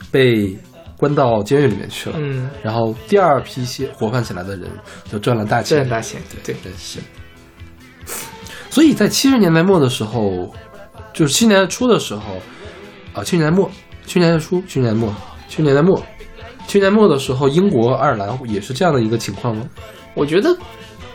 [0.09, 0.57] 被
[0.97, 4.67] 关到监狱里面去了，嗯，然后第二批些活泛起来的人
[5.11, 6.99] 就赚了大钱，赚大钱，对，对是。
[8.71, 10.51] 所以在七十年代末的时候，
[11.13, 12.21] 就是七十年代初的时候，
[13.17, 13.67] 啊，七十年代末，
[14.05, 15.09] 七十年代初，去年代末，
[15.49, 15.99] 七十年代末，
[16.67, 19.67] 去年末的时候，英国、爱尔兰也是这样的一个情况吗？
[20.13, 20.55] 我觉得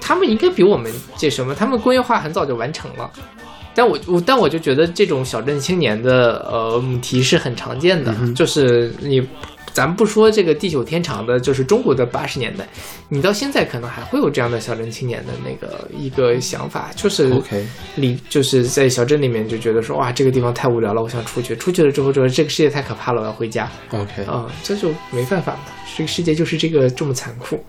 [0.01, 3.09] 他们应该比我们这什么，他们工业化很早就完成了。
[3.73, 9.25] 但我我但我就觉得这种小镇青年的呃母题是很常见的，就是你
[9.73, 12.67] 咱们不说这个地久天长的，就是中国的八十年代，
[13.09, 17.33] 你到现在可能还会有这样的小镇青年的那个一个想法，就是。
[17.33, 17.67] OK，
[17.97, 21.57] 里就是在小镇里面就觉得说哇这个地方太无聊了，我想出去。
[21.57, 23.71] 出去了之后，觉得这个世界太可怕了，我要回家。
[23.91, 25.61] OK，啊、这就没办法嘛，
[25.97, 27.63] 这个世界就是这个这么残酷。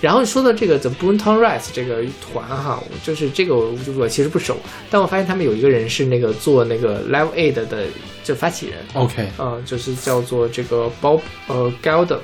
[0.00, 4.56] 然后说到这个 The Boomtown Rats 这个团哈，就是这个我我其实不熟，
[4.90, 7.84] 但我发现他们有一个人是那个做那个 Live Aid 的
[8.24, 12.20] 就发起人，OK，呃，就是叫做这个 Bob 呃 Geldof，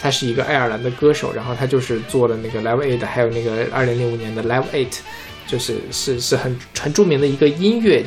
[0.00, 4.98] 他是一个爱尔兰的歌手，然后他就是做了那个 Live Aid，还有那个二零零五年的 Live Eight，
[5.46, 8.04] 就是是是很很著名的一个音乐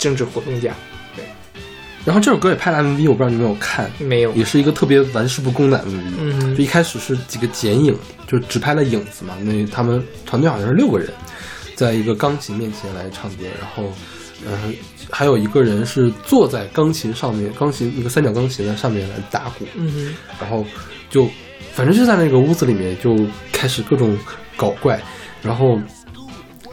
[0.00, 0.74] 政治活动家。
[2.08, 6.14] 然后这首歌也拍了 MV，我不知道你有没有看，没有，也是一个特别玩世不恭的 MV。
[6.18, 7.94] 嗯就一开始是几个剪影，
[8.26, 9.34] 就只拍了影子嘛。
[9.42, 11.12] 那他们团队好像是六个人，
[11.74, 13.92] 在一个钢琴面前来唱歌，然后，
[14.46, 14.72] 呃，
[15.10, 20.64] 还有一个人是坐在钢琴上面，钢琴那个三角钢琴的上面来打鼓，嗯然后
[21.10, 21.28] 就
[21.74, 23.18] 反正就在那个屋子里面就
[23.52, 24.16] 开始各种
[24.56, 24.98] 搞怪，
[25.42, 25.78] 然后。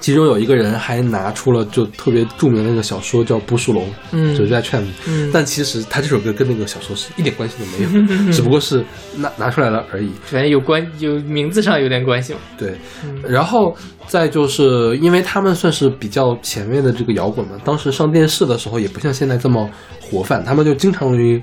[0.06, 8.86] 其中有一个人还拿出了就特别著名的那个小说叫《捕鼠笼》，嗯就是在劝，嗯但其实他这首歌跟那个小说是一点关系都没有， 只不过是
[9.18, 10.12] 拿拿出来了而已。
[10.26, 12.40] 反正有关有名字上有点关系嘛。
[12.56, 13.76] 对，嗯然后
[14.06, 19.68] 再就是因为他们算是比较前卫的这个摇滚嘛，当时上电视的时候也不像现在这么
[20.00, 21.42] 活泛，他们就经常于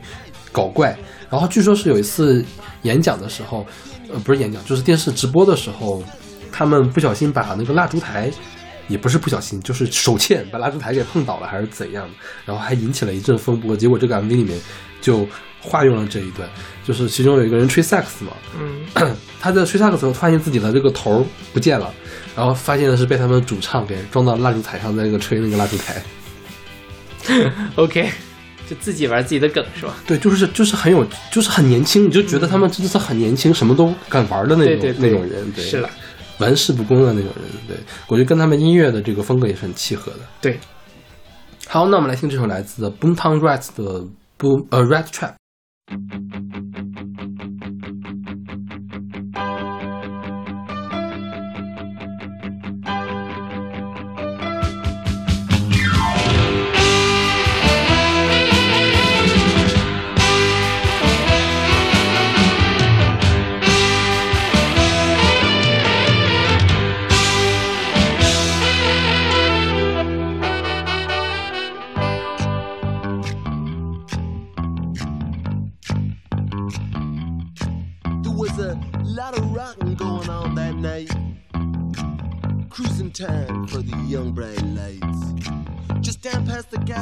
[0.52, 0.96] 搞怪。
[1.28, 2.44] 然后据说是有一次
[2.82, 3.66] 演讲的时候，
[4.12, 6.00] 呃，不是演讲，就是电视直播的时候，
[6.64, 8.30] 他们不小心把那个蜡烛台。
[8.88, 12.14] 也不是不小心，就是手欠把蜡烛台给碰倒了，还是怎样的，
[12.44, 13.76] 然后还引起了一阵风波。
[13.76, 14.58] 结果这个 MV 里面
[15.00, 15.26] 就
[15.60, 16.46] 化用了这一段，
[16.84, 21.24] 就是其中有一个人吹萨克斯嘛，嗯 他在吹萨克斯的时候发现自己的这个头
[21.54, 21.94] 不见了，
[22.36, 26.02] 然后发现的是被他们主唱给装到蜡烛台上，在那个吹那个蜡烛台。
[27.76, 28.10] OK，
[28.68, 29.94] 就自己玩自己的梗是吧？
[30.06, 35.88] 对，就是就是很有，就是很年轻，你就觉得他们真的是很年轻，什么都敢玩的那种那种人，对，是了，
[36.38, 37.50] 玩世不恭的那种人。
[37.68, 37.76] 对，
[38.08, 40.20] 我觉得跟他们音乐的这个风格也是很契合的。
[40.40, 40.58] 对，
[41.68, 44.04] 好，那我们来听这首来自 Boomtown Rats 的
[44.38, 45.34] Boom 呃 Rat Trap。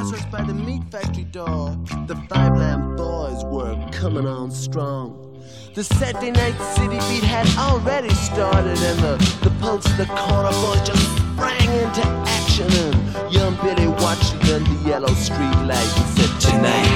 [0.09, 5.39] The by the meat factory door, the Five Lamb Boys were coming on strong.
[5.75, 10.51] The Saturday night city beat had already started, and the, the pulse of the corner
[10.51, 12.71] boys just sprang into action.
[12.71, 16.89] And young Billy watched it under the yellow street light and said, Tonight,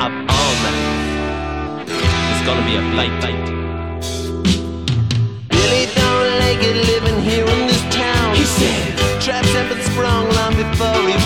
[0.00, 3.20] of all nights, it's gonna be a blight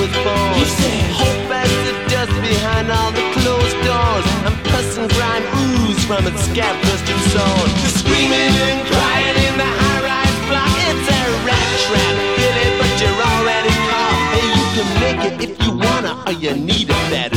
[0.00, 0.54] before he was born.
[0.56, 4.26] He said, Hope as the dust behind all the closed doors.
[4.46, 7.70] And pus and grime ooze from its scab crusted sword.
[7.84, 10.72] The screaming and crying in the high rise block.
[10.88, 14.18] It's a rat trap, Billy, but you're already caught.
[14.32, 17.29] Hey, you can make it if you wanna, or you need it bad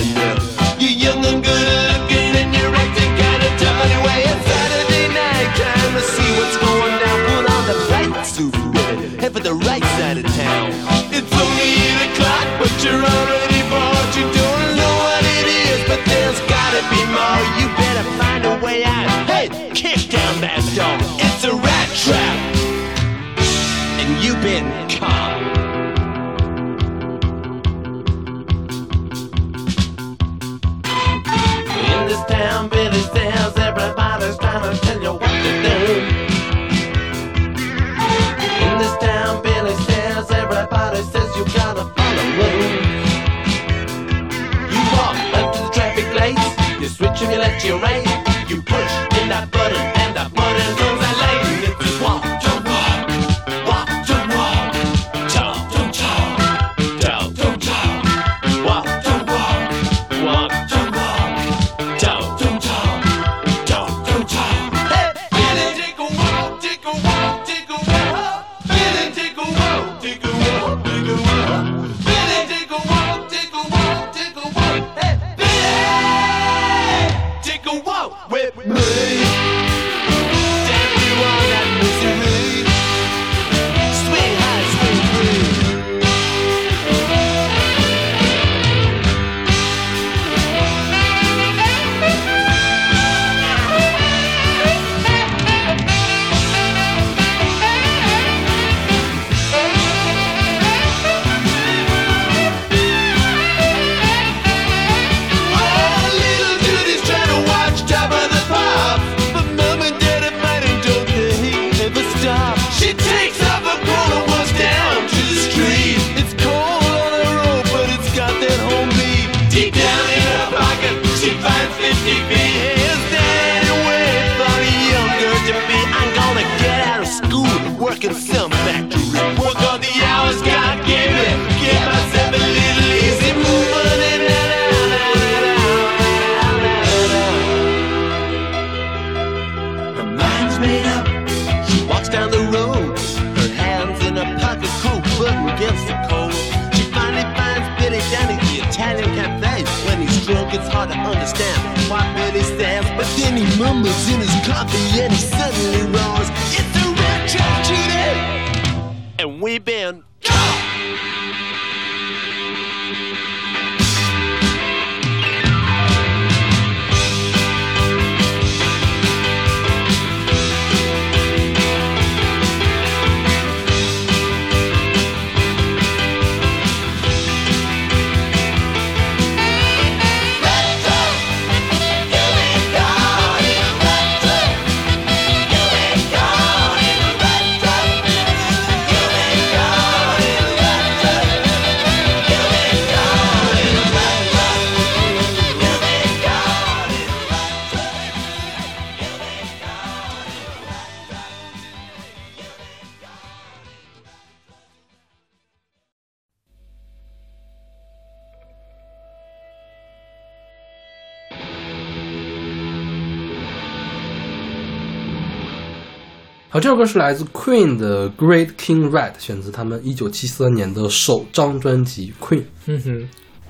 [216.63, 222.39] 这首歌是来自 Queen 的《Great King Rat》，选自他们一九七四年的首张专辑《Queen》。
[222.67, 223.09] 嗯哼，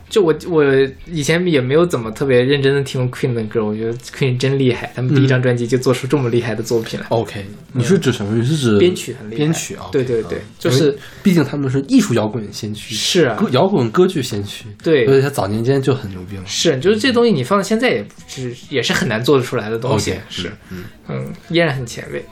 [0.09, 0.63] 就我我
[1.05, 7.05] 以前也没有怎么特别认真的听过 Queen 的歌，我觉得 Queen 真厉害，他们第一张专辑就做出这么厉害的作品来。
[7.09, 8.35] OK，你是指什么？
[8.35, 9.89] 你是指编曲很厉害编曲啊？
[9.91, 16.43] 对对对啊就是毕竟他们是艺术摇滚先驱，是啊歌摇滚歌剧先驱，对所以他早年间就很牛逼了。
[16.47, 22.25] 是，就是这东西你放到现在也是也是很难做得出来的东西是，嗯嗯，依然很前卫。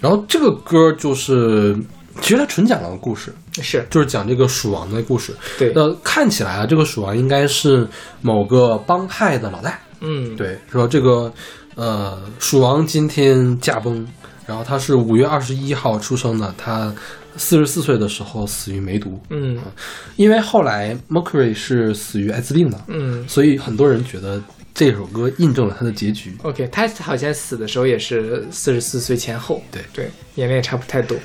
[0.00, 1.76] 然后这个歌就是
[2.20, 5.34] 其实它纯讲了个故事，是就是讲这个鼠王的故事。
[5.58, 7.86] 对那看起来啊，这个鼠王应该是
[8.20, 9.78] 某个帮派的老大。
[10.00, 11.32] 嗯，对，说这个
[11.74, 14.06] 呃，鼠王今天驾崩，
[14.46, 16.94] 然后他是五月二十一号出生的，他
[17.36, 19.18] 四十四岁的时候死于梅毒。
[19.30, 19.58] 嗯
[20.16, 24.40] 因为后来 Mercury 是死于艾滋病的，嗯所以很多人觉得
[24.74, 26.36] 这首歌印证了他的结局。
[26.42, 31.16] ，OK，他好像死的时候也是四十四岁前后，对对，年龄也差不太多。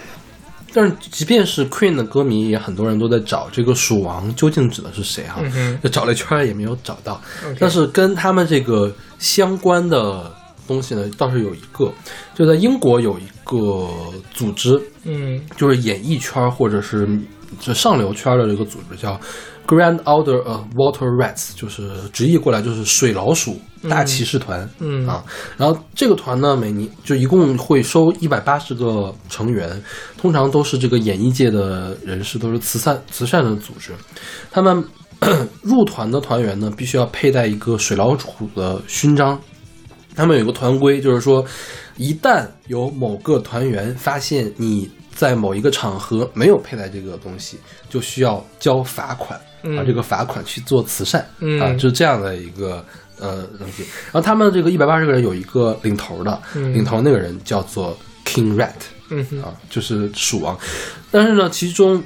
[0.71, 7.19] 但是即便是 Queen 的歌迷，也很多人都在找这个鼠王究竟指的是谁哈、嗯就找了一圈儿也没有找到。
[7.59, 10.31] 但是跟他们这个相关的
[10.67, 11.91] 东西呢，倒是有一个，
[12.35, 13.89] 就在英国有一个
[14.31, 17.09] 组织，嗯就是演艺圈儿或者是
[17.59, 19.19] 就上流圈儿的这个组织叫
[19.69, 24.67] Grand Order of Water Rats，就是直译过来就是水老鼠大骑士团。
[24.79, 25.23] 嗯啊，
[25.57, 29.79] 然后这个团呢，每年就一共会收一百八十个成员，
[30.17, 33.91] 通常都是这个演艺界的人士，都是慈善慈善的组织。
[34.49, 34.83] 他们
[35.61, 39.39] 入团的团员呢，必须要佩戴一个水老鼠的勋章。
[40.15, 41.45] 他们有一个团规，就是说，
[41.95, 49.75] 一旦有某个团员发现你在某一个场合没有佩戴这个东西，就需要交罚款，嗯。
[49.75, 51.59] 把这个罚款去做慈善，嗯。
[51.59, 52.83] 啊，就是这样的一个
[53.19, 53.83] 呃东西。
[54.05, 56.73] 然后他们这个一百八十个人有一个领头的，嗯。
[56.73, 58.73] 领头那个人叫做 King Rat，
[59.09, 59.41] 嗯哼。
[59.41, 60.57] 啊，就是鼠王。
[61.11, 62.03] 但是呢，其中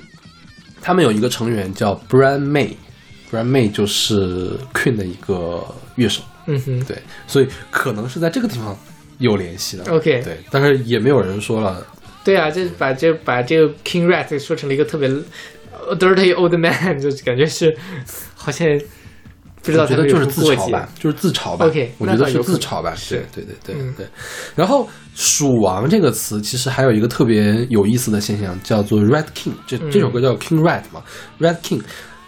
[0.81, 5.63] 他们有一个成员叫 Brian May，Brian May 就是 Queen 的一个
[5.95, 6.84] 乐手，嗯哼。
[6.85, 6.97] 对，
[7.27, 8.77] 所以可能是在这个地方
[9.19, 9.84] 有联系的。
[9.91, 11.85] OK 对，但是也没有人说了，
[12.23, 15.23] 对啊，这把这把这个 King Rat 说成了一个特别呃
[15.97, 17.76] dirty old man，就感觉是
[18.35, 18.68] 好像
[19.61, 21.65] 不知道觉得就是自嘲吧，就是自嘲吧。
[21.65, 22.93] OK，我觉得是自嘲吧。
[22.95, 24.05] 是对对对对嗯对。
[24.55, 29.53] 然后“鼠王”这个词其实还有一个特别有意思的现象，叫做 “Red King”。
[29.65, 31.01] 这嗯这首歌叫 “King Red” 嘛
[31.39, 31.81] ，“Red King”。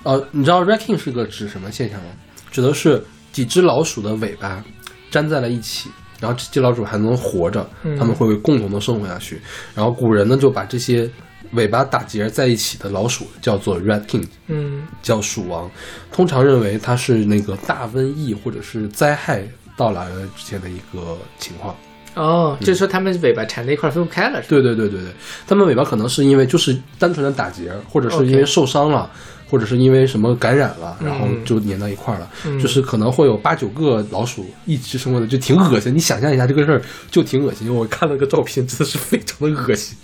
[0.04, 2.10] 呃，你知道 “Red King” 是个指什么现象吗？
[2.52, 3.04] 指的是
[3.34, 4.64] 几只老鼠的尾巴
[5.12, 5.90] 粘在了一起。
[6.22, 9.42] 然后这只老鼠还能活着，嗯它们会共同的生活下去。
[9.76, 11.10] 然后古人呢就把这些
[11.52, 15.70] 尾巴打结在一起的老鼠叫做 Red King，嗯叫鼠王，
[16.12, 19.48] 通常认为它是那个大瘟疫或者是灾害
[19.78, 21.76] 到来了之前的一个情况。
[22.16, 25.12] 哦，就是说它们尾巴缠在一块儿分不开了，对对对对对，
[25.48, 29.12] 它们尾巴可能是因为就是单纯的打结，或者是因为受伤了。
[29.48, 35.94] 或者是因为什么感染了，嗯然后就粘到一块儿了，嗯就是可能会有八九个老鼠一起生活的，就挺恶心。
[35.94, 36.82] 你想象一下这个事儿，
[37.12, 37.74] 就挺恶心。
[37.74, 39.96] 我看了个照片，真的是非常的恶心。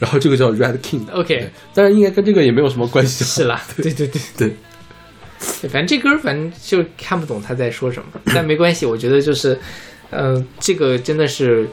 [0.00, 3.24] 然后这个叫 Red King，OK 对但是应该跟这个也没有什么关系。
[3.24, 3.92] 是啦，对。
[3.92, 5.68] 对对对，对。
[5.70, 9.56] 反正这歌反正就看不懂他在说什么， 但没关系，我觉得就是，
[10.10, 11.68] 嗯、这个真的是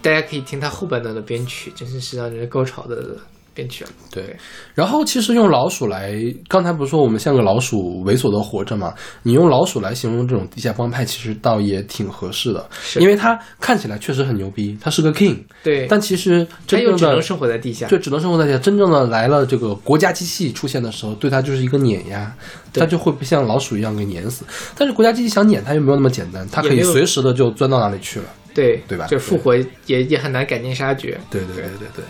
[0.00, 3.16] 大家可以听他后半段的编曲，真的是让人高潮的
[3.54, 3.90] 编曲了。
[4.10, 4.36] 对，
[4.74, 6.14] 然后其实用老鼠来，
[6.48, 8.92] 刚才不是说我们像个老鼠猥琐的活着嘛？
[9.22, 17.86] 你用老鼠来形容这种地下帮派，其实倒也挺合适的，是因为它看起来确实很牛逼，它是个 king，对，但其实他真正的只能生活在地下。
[17.86, 18.58] 就只能生活在地下。
[18.58, 22.34] 真正的来了这个国家机器出现的时候，对它就是一个碾压，
[22.72, 24.44] 对它就会被像老鼠一样给碾死。
[24.76, 28.26] 但是国家机器想碾它又没有那么简单，它可以随时的就钻到哪里去了。
[28.54, 29.56] 对对吧就复活
[29.86, 31.18] 也也很难赶尽杀绝。
[31.30, 32.04] 对对对对对。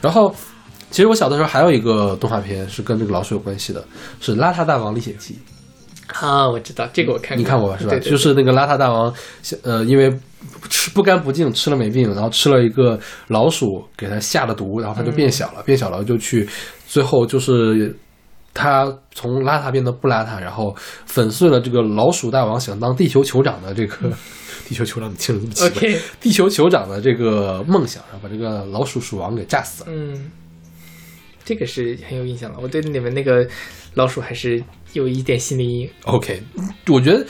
[0.00, 0.34] 然后，
[0.92, 3.82] 其实我小的时候还有一个动画片是跟这个老鼠有关系的，
[4.20, 5.34] 是《邋遢大王历险记》。
[6.20, 7.78] 啊，我知道这个我看过，你看过吧？
[7.78, 7.90] 是吧？
[7.90, 9.12] 对对对就是那个邋遢大王，
[9.62, 10.14] 呃，因为
[10.68, 16.46] 吃不干不净，吃了没病，然后吃了一个老鼠给他下了毒，然后他就变小了，变小了就去，
[16.86, 17.96] 最后就是
[18.52, 23.96] 他从邋遢变得不邋遢，然后粉碎了这个老鼠大王想当地球酋长的这个。
[24.64, 29.90] 地球酋长听着这么奇地球酋长的这个梦想，然后把这个老鼠鼠王给炸死了。
[29.90, 30.30] 嗯，
[31.44, 32.58] 这个是很有印象了。
[32.60, 33.46] 我对你们那个
[33.94, 34.62] 老鼠还是
[34.92, 35.90] 有一点心理阴影。
[36.04, 36.42] OK，
[36.88, 37.26] 我觉得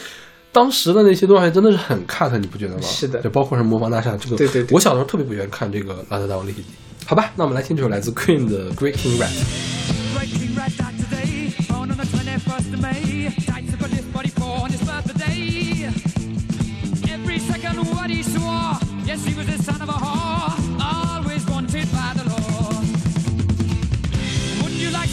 [0.52, 2.82] 当时的那些动画片真的是很 cut，你不觉得吗？
[2.82, 4.36] 是的就包括是魔方大厦这个。
[4.36, 6.70] 对对对我小时候特别不愿意看这个《邋遢大王历险记》。
[7.08, 9.28] 好吧，那我们来听这首来自 Queen 的《Great King Rat》。
[10.14, 13.28] Breaking right back today, born on the 21st of May.
[13.44, 15.90] Died took a lift, but he born his birthday.
[17.10, 20.31] Every second what he swore, yes, he was the son of a whore,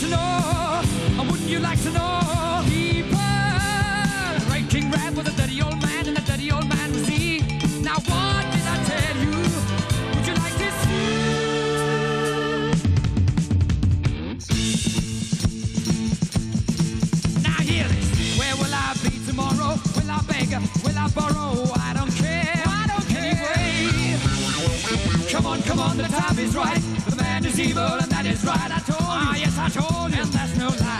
[0.09, 1.19] to know?
[1.19, 2.05] Or wouldn't you like to know?
[4.69, 7.39] King was a dirty old man, and a dirty old man was he.
[7.81, 9.31] Now what did I tell you?
[10.13, 11.09] Would you like to see?
[17.41, 18.37] Now hear this.
[18.37, 19.79] Where will I be tomorrow?
[19.95, 20.51] Will I beg?
[20.83, 21.71] Will I borrow?
[21.75, 22.63] I don't care.
[22.67, 23.51] I don't care.
[23.57, 24.19] Anyway,
[25.31, 26.83] come on, come on, the time is right.
[27.59, 28.71] The man is evil and that is right.
[28.71, 29.07] I told you.
[29.09, 30.21] Ah, yes, I told you.
[30.21, 30.98] And that's no lie.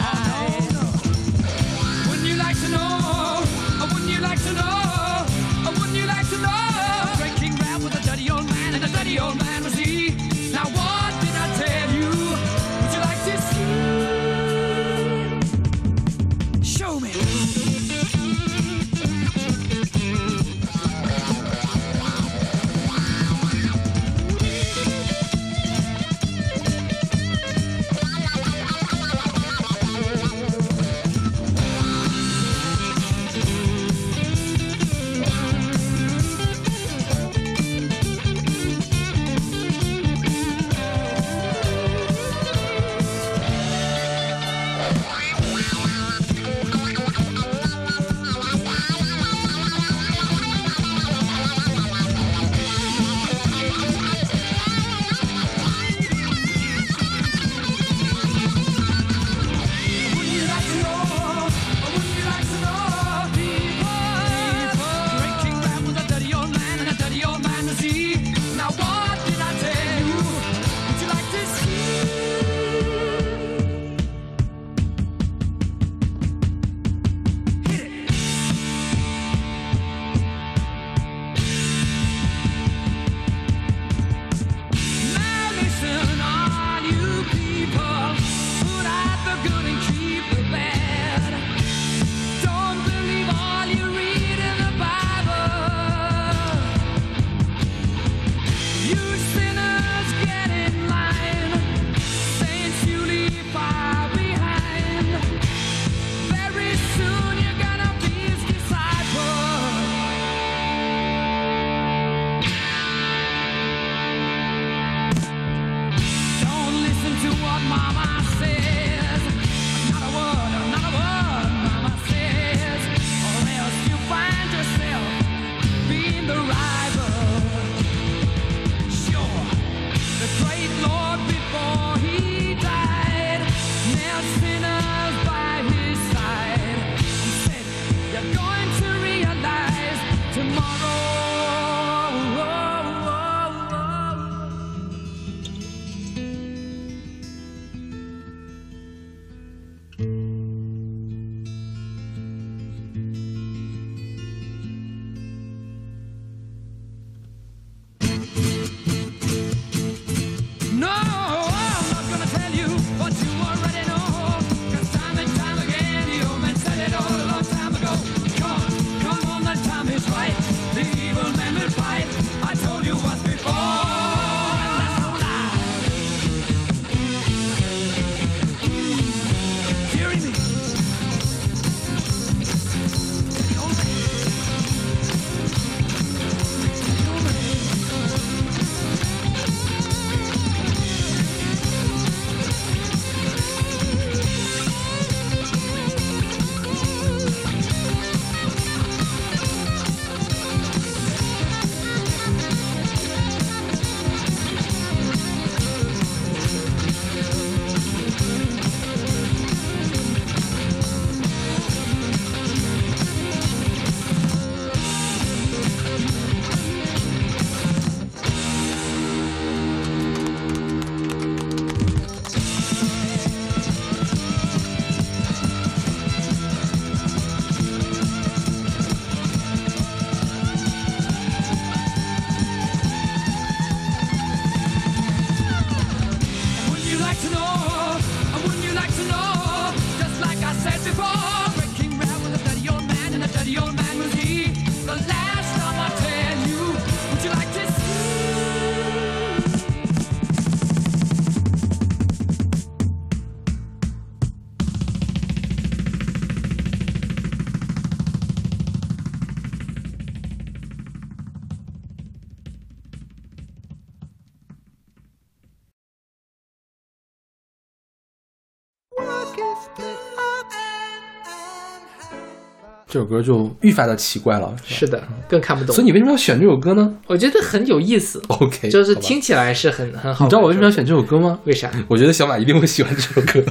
[272.90, 274.52] 这首歌就愈发的奇怪了。
[274.66, 275.76] 是的，更看不懂。
[275.76, 278.20] 所以你为什么要选这首歌呢我觉得很有意思？
[278.28, 280.26] OK， 就是听起来是很很好。
[280.26, 280.72] 你知道我为什么要？
[280.72, 281.40] 选这首歌吗？
[281.45, 281.72] 为啥？
[281.88, 283.44] 我觉得小马一定会喜欢这首歌。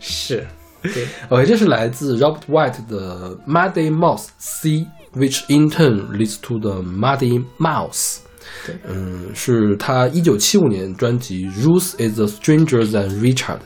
[0.00, 0.44] 是，
[0.82, 4.68] 对，OK，这是来自 Robert White 的《Muddy Mouse C》
[5.16, 8.18] ，which in turn leads to the Muddy Mouse。
[8.66, 13.58] 对嗯，是他一九七五年专辑《Ruth is a Stranger Than Richard》。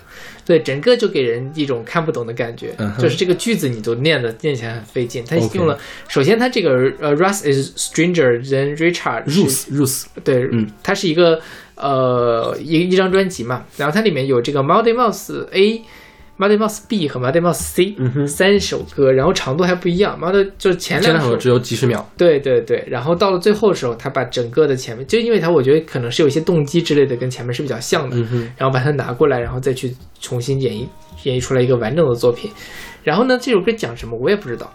[0.49, 5.23] 对，整个就给人一种看不懂的感觉，嗯就是这个句子你都念的念起来很费劲。
[5.27, 11.39] 他用了首先他这个呃，Russ is stranger than Richard，Ruth，Ruth，对，嗯，它是一个
[11.75, 15.83] 呃一一张专辑嘛，然后它里面有这个 Monday Mouse A、
[16.39, 20.19] Monday Mouse B 和 Monday Mouse C、嗯三首歌，然后长度还不一样。
[20.20, 22.09] Monday 就是前两首前两首只有几十秒。
[22.16, 30.86] 对对对，然后到了最后的时候，他把整个的前面，就因为他我觉得可能是有一些动机之类的跟前面是比较像的，嗯然后把它拿过来，然后再去重新演绎
[31.24, 32.51] 演绎出来一个完整的作品。
[33.02, 34.73] 然后呢，这首歌讲什么我也不知道。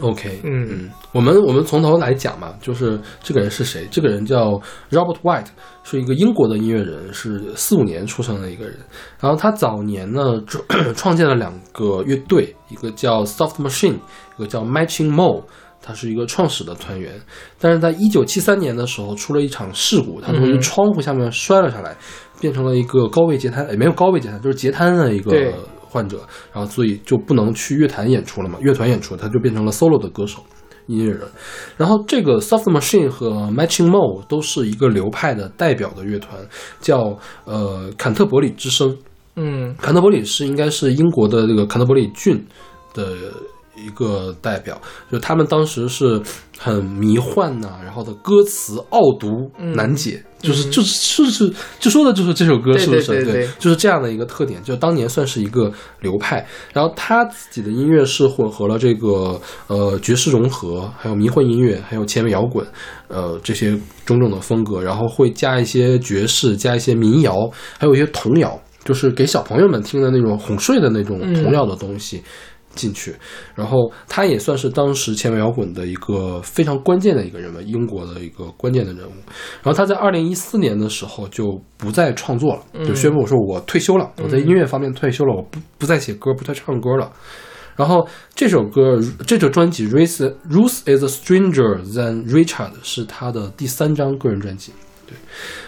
[0.00, 3.86] OK，嗯嗯，我们我们从头来讲嘛，就是这个人是谁？
[3.90, 4.60] 这个人叫
[4.90, 5.46] Robert White，
[5.82, 8.76] 是一个英国的音乐人，是四五年出生的一个人。
[9.20, 10.64] 然后他早年呢创
[10.94, 13.96] 创建了两个乐队，一个叫 Soft Machine，
[14.36, 15.44] 一个叫 Matching Mo。
[15.82, 17.12] 他是一个创始的团员，
[17.60, 21.96] 但是在一九七三年的时候出了一场事故，他从窗户下面摔了下来，
[22.40, 25.54] 变成了一个高位截瘫，也没有高位截瘫，就是截瘫的一个对
[25.96, 26.20] 患者，
[26.52, 30.44] 然后所以就不能去乐坛演出了嘛，乐团演出他就变成了 solo 的歌手。
[30.88, 31.20] 音乐人，
[31.76, 36.38] 然后这个 Soft Machine 和 Matching Mo 都是一个流派的代表的乐团，
[36.80, 38.96] 叫呃坎特伯里之声。
[39.34, 42.46] 嗯坎特伯里是应该是英国的这个坎特伯里郡
[42.94, 43.16] 的
[43.86, 44.80] 一个代表，
[45.10, 46.20] 就他们当时是
[46.58, 53.24] 很迷幻呐、然后的歌词傲毒难解，就是就是就是就说的就是这首歌是不是？
[53.24, 56.46] 对就是这样的一个特点，就当年算是一个流派。
[56.72, 62.66] 然后他自己的音乐是混合了这个呃爵士融合，还有迷幻音乐，还有前卫摇滚，
[63.08, 67.34] 呃这些种种的风格，然后会加一些爵士，加一些民谣，
[67.78, 72.22] 还有一些童谣，就是给小朋友们听的那种哄睡的那种童谣的东西。
[72.76, 73.12] 进去，
[73.56, 79.12] 然后他也算是当时前卫摇滚的一个非常关键的一个人物，英国的一个关键的人物。
[79.62, 87.10] 然后他在二零一四年的时候就不再创作了，就宣布说我退休了，我在音乐方面退休了，我不不再写歌，不再唱歌了。
[87.74, 94.72] 然后这首歌，这首专辑《Ruth Ruth is a Stranger Than Richard》是他的第三张个人专辑。
[95.06, 95.14] 对，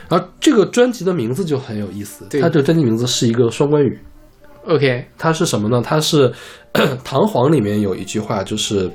[0.08, 3.98] 然后这个专辑的名字就很有意思，对它这个专辑名字是一个双关语。
[4.66, 5.82] ，OK，它是什么呢？
[5.84, 6.32] 它是
[7.04, 8.90] 唐璜里面有一句话，就是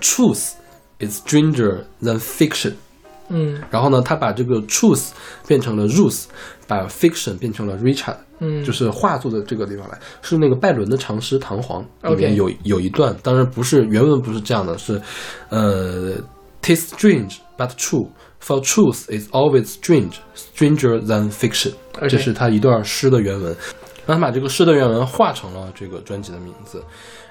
[0.00, 0.52] “truth
[1.00, 2.72] is stranger than fiction”。
[3.28, 5.08] 嗯然后呢，他把这个 truth
[5.46, 6.24] 变成了 Ruth，
[6.68, 15.00] 把 fiction 变成了 Richard，嗯，就是画作的这个地方来，是那个拜伦的长诗《唐璜》里面有有一段，当然不是原文不是这样的，是
[15.48, 16.16] 呃
[16.60, 18.08] ，“Tis strange but true,
[18.42, 23.56] for truth is always strange, stranger than fiction”，OK 这是他一段诗的原文。
[24.06, 26.82] 让他把这个诗的原文画成了这个专辑的名字。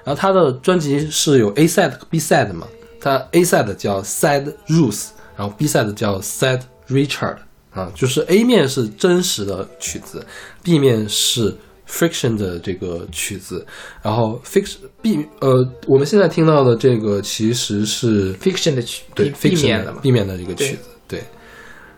[0.04, 2.66] 然后他的专辑是有 A side 和 B side 嘛，
[3.00, 7.38] 他 A side 叫 Sad Ruth，然后 B side 叫 Sad Richard
[7.72, 10.24] 啊，就是 A 面是真实的曲子
[10.62, 11.56] ，B 面是
[11.88, 13.66] Fiction 的这个曲子，
[14.02, 21.20] 然后 Fiction B 呃，我们现在听到的这个其实是 fiction 的曲对 Fiction 免的嘛，避免的这个曲子，对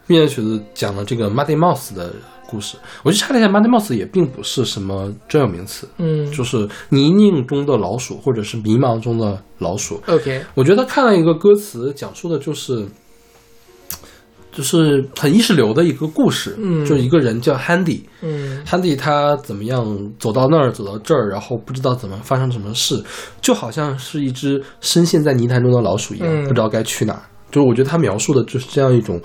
[0.06, 2.12] ，B 面的曲子讲了这个 Muddy Mouse 的
[2.48, 2.76] 故事。
[3.02, 10.00] 我去查了一下，Muddy Mouse 也并不是什么专有名词，嗯就是泥泞中的老鼠，或者是迷茫中的老鼠。
[10.06, 12.86] ，OK，我觉得看了一个歌词，讲述的就是，
[14.52, 16.56] 就是很意识流的一个故事。
[16.58, 19.84] 嗯就是一个人叫 Handy，嗯 Handy 他怎么样
[20.18, 23.02] 走到那儿，走到这儿，然后不知道怎么发生什么事，
[23.40, 27.22] 就好像是一只深陷在泥潭中的老鼠一样，嗯不知道该去哪儿。
[27.50, 29.20] 就是我觉得他描述的就是这样一种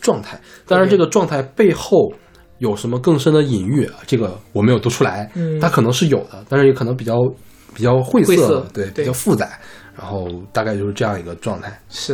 [0.00, 0.40] 状态。
[0.66, 2.12] 当然，这个状态背后
[2.62, 3.98] 有什么更深的隐喻啊？
[4.06, 7.16] 这个我没有读出来，嗯它可能是有的，但是也可能比较
[7.74, 9.58] 比较晦涩，晦涩对，对比较复杂。
[9.98, 11.76] 然后大概就是这样一个状态。
[11.90, 12.12] 是，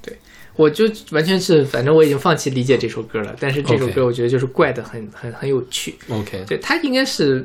[0.00, 0.16] 对，
[0.56, 3.34] 我就完全是，反正我已经放弃理解这首歌了。
[3.40, 7.44] 但是这首歌我觉得就是怪的很很很有趣，OK，对，它应该是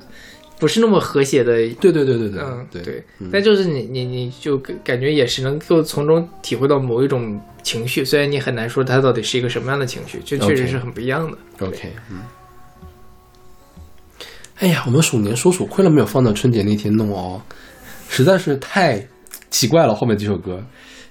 [0.59, 11.38] 不是那么和谐的，对对对对对嗯对对嗯，但就是你你你就感感觉也是能够从中体会到某一种情绪，虽然你很难说它到底是一个什么样的情绪，这确实是很不一样的。
[11.65, 12.21] OK，嗯。
[14.59, 17.39] 哎呀，我们鼠年说鼠亏了没有放到春节那天弄哦，
[18.09, 19.07] 实在是太
[19.51, 19.93] 奇怪了。
[19.93, 20.59] 后面几首歌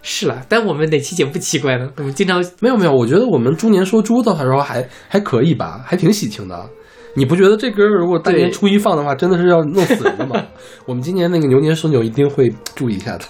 [0.02, 1.89] 是啦，但我们哪期节目不奇怪呢？
[1.98, 6.68] 我们经常没有没有，我觉得我们猪年说猪的时候还还可以吧，还挺喜庆的。
[7.17, 10.41] 你不觉得这歌如果大年初一放的话，真的是要弄死人的吗？
[10.87, 13.25] 我们今年那个牛年说牛一定会注意一下的。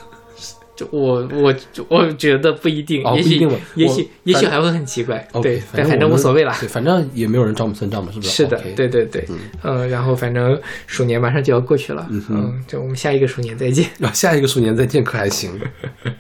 [0.75, 1.55] 就我我
[1.89, 6.55] 我觉得不一定，也许哦不一定吧也许也许还会很奇怪对，但反正无所谓啦。
[6.61, 8.31] 对，反正也没有人找我们算账嘛，是不是？
[8.31, 13.87] 是的对对对，嗯嗯，然后反正鼠年马上就要过去了，嗯嗯，就我们下一个鼠年再见。
[14.03, 15.51] 啊，下一个鼠年再见可还行，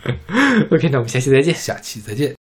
[0.72, 1.54] OK，那我们下期再见。
[1.54, 2.35] 下期再见。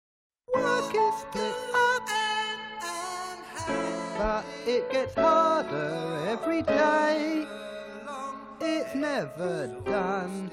[9.15, 10.51] ever done.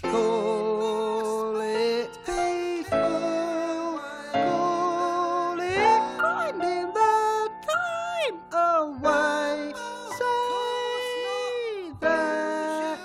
[0.00, 4.00] Call it faithful.
[4.32, 9.74] call it finding the time away.
[10.18, 12.98] Say that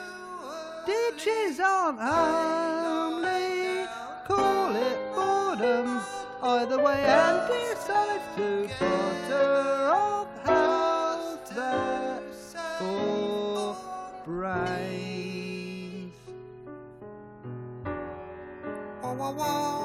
[0.86, 3.86] ditches aren't homely,
[4.26, 6.02] call it boredom
[6.44, 8.69] either way and decide to
[19.32, 19.79] wall.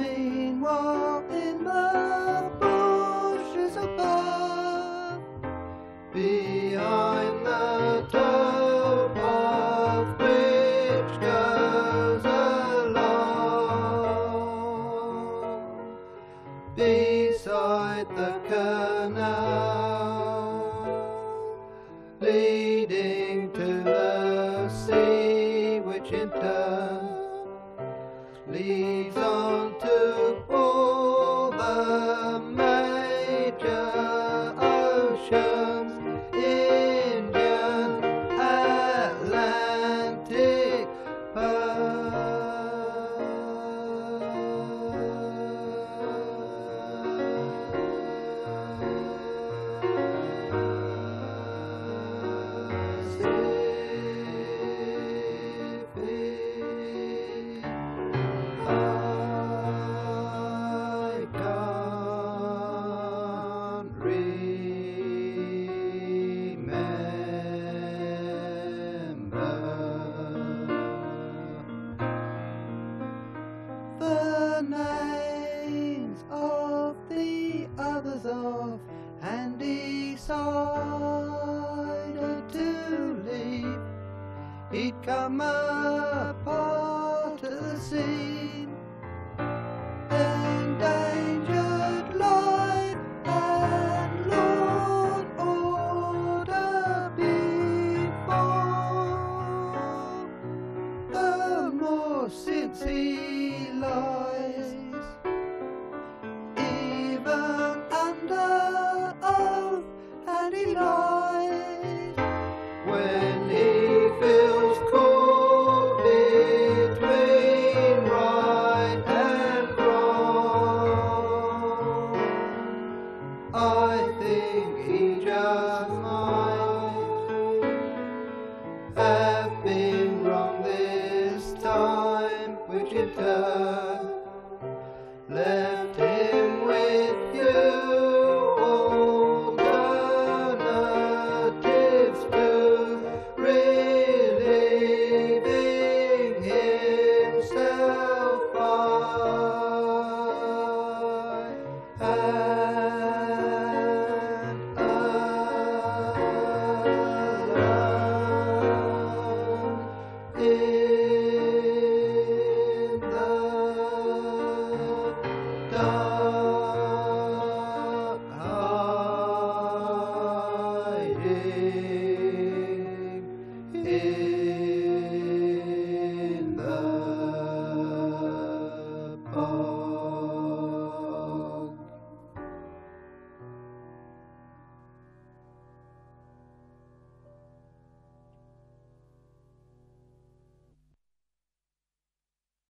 [0.00, 0.99] main one.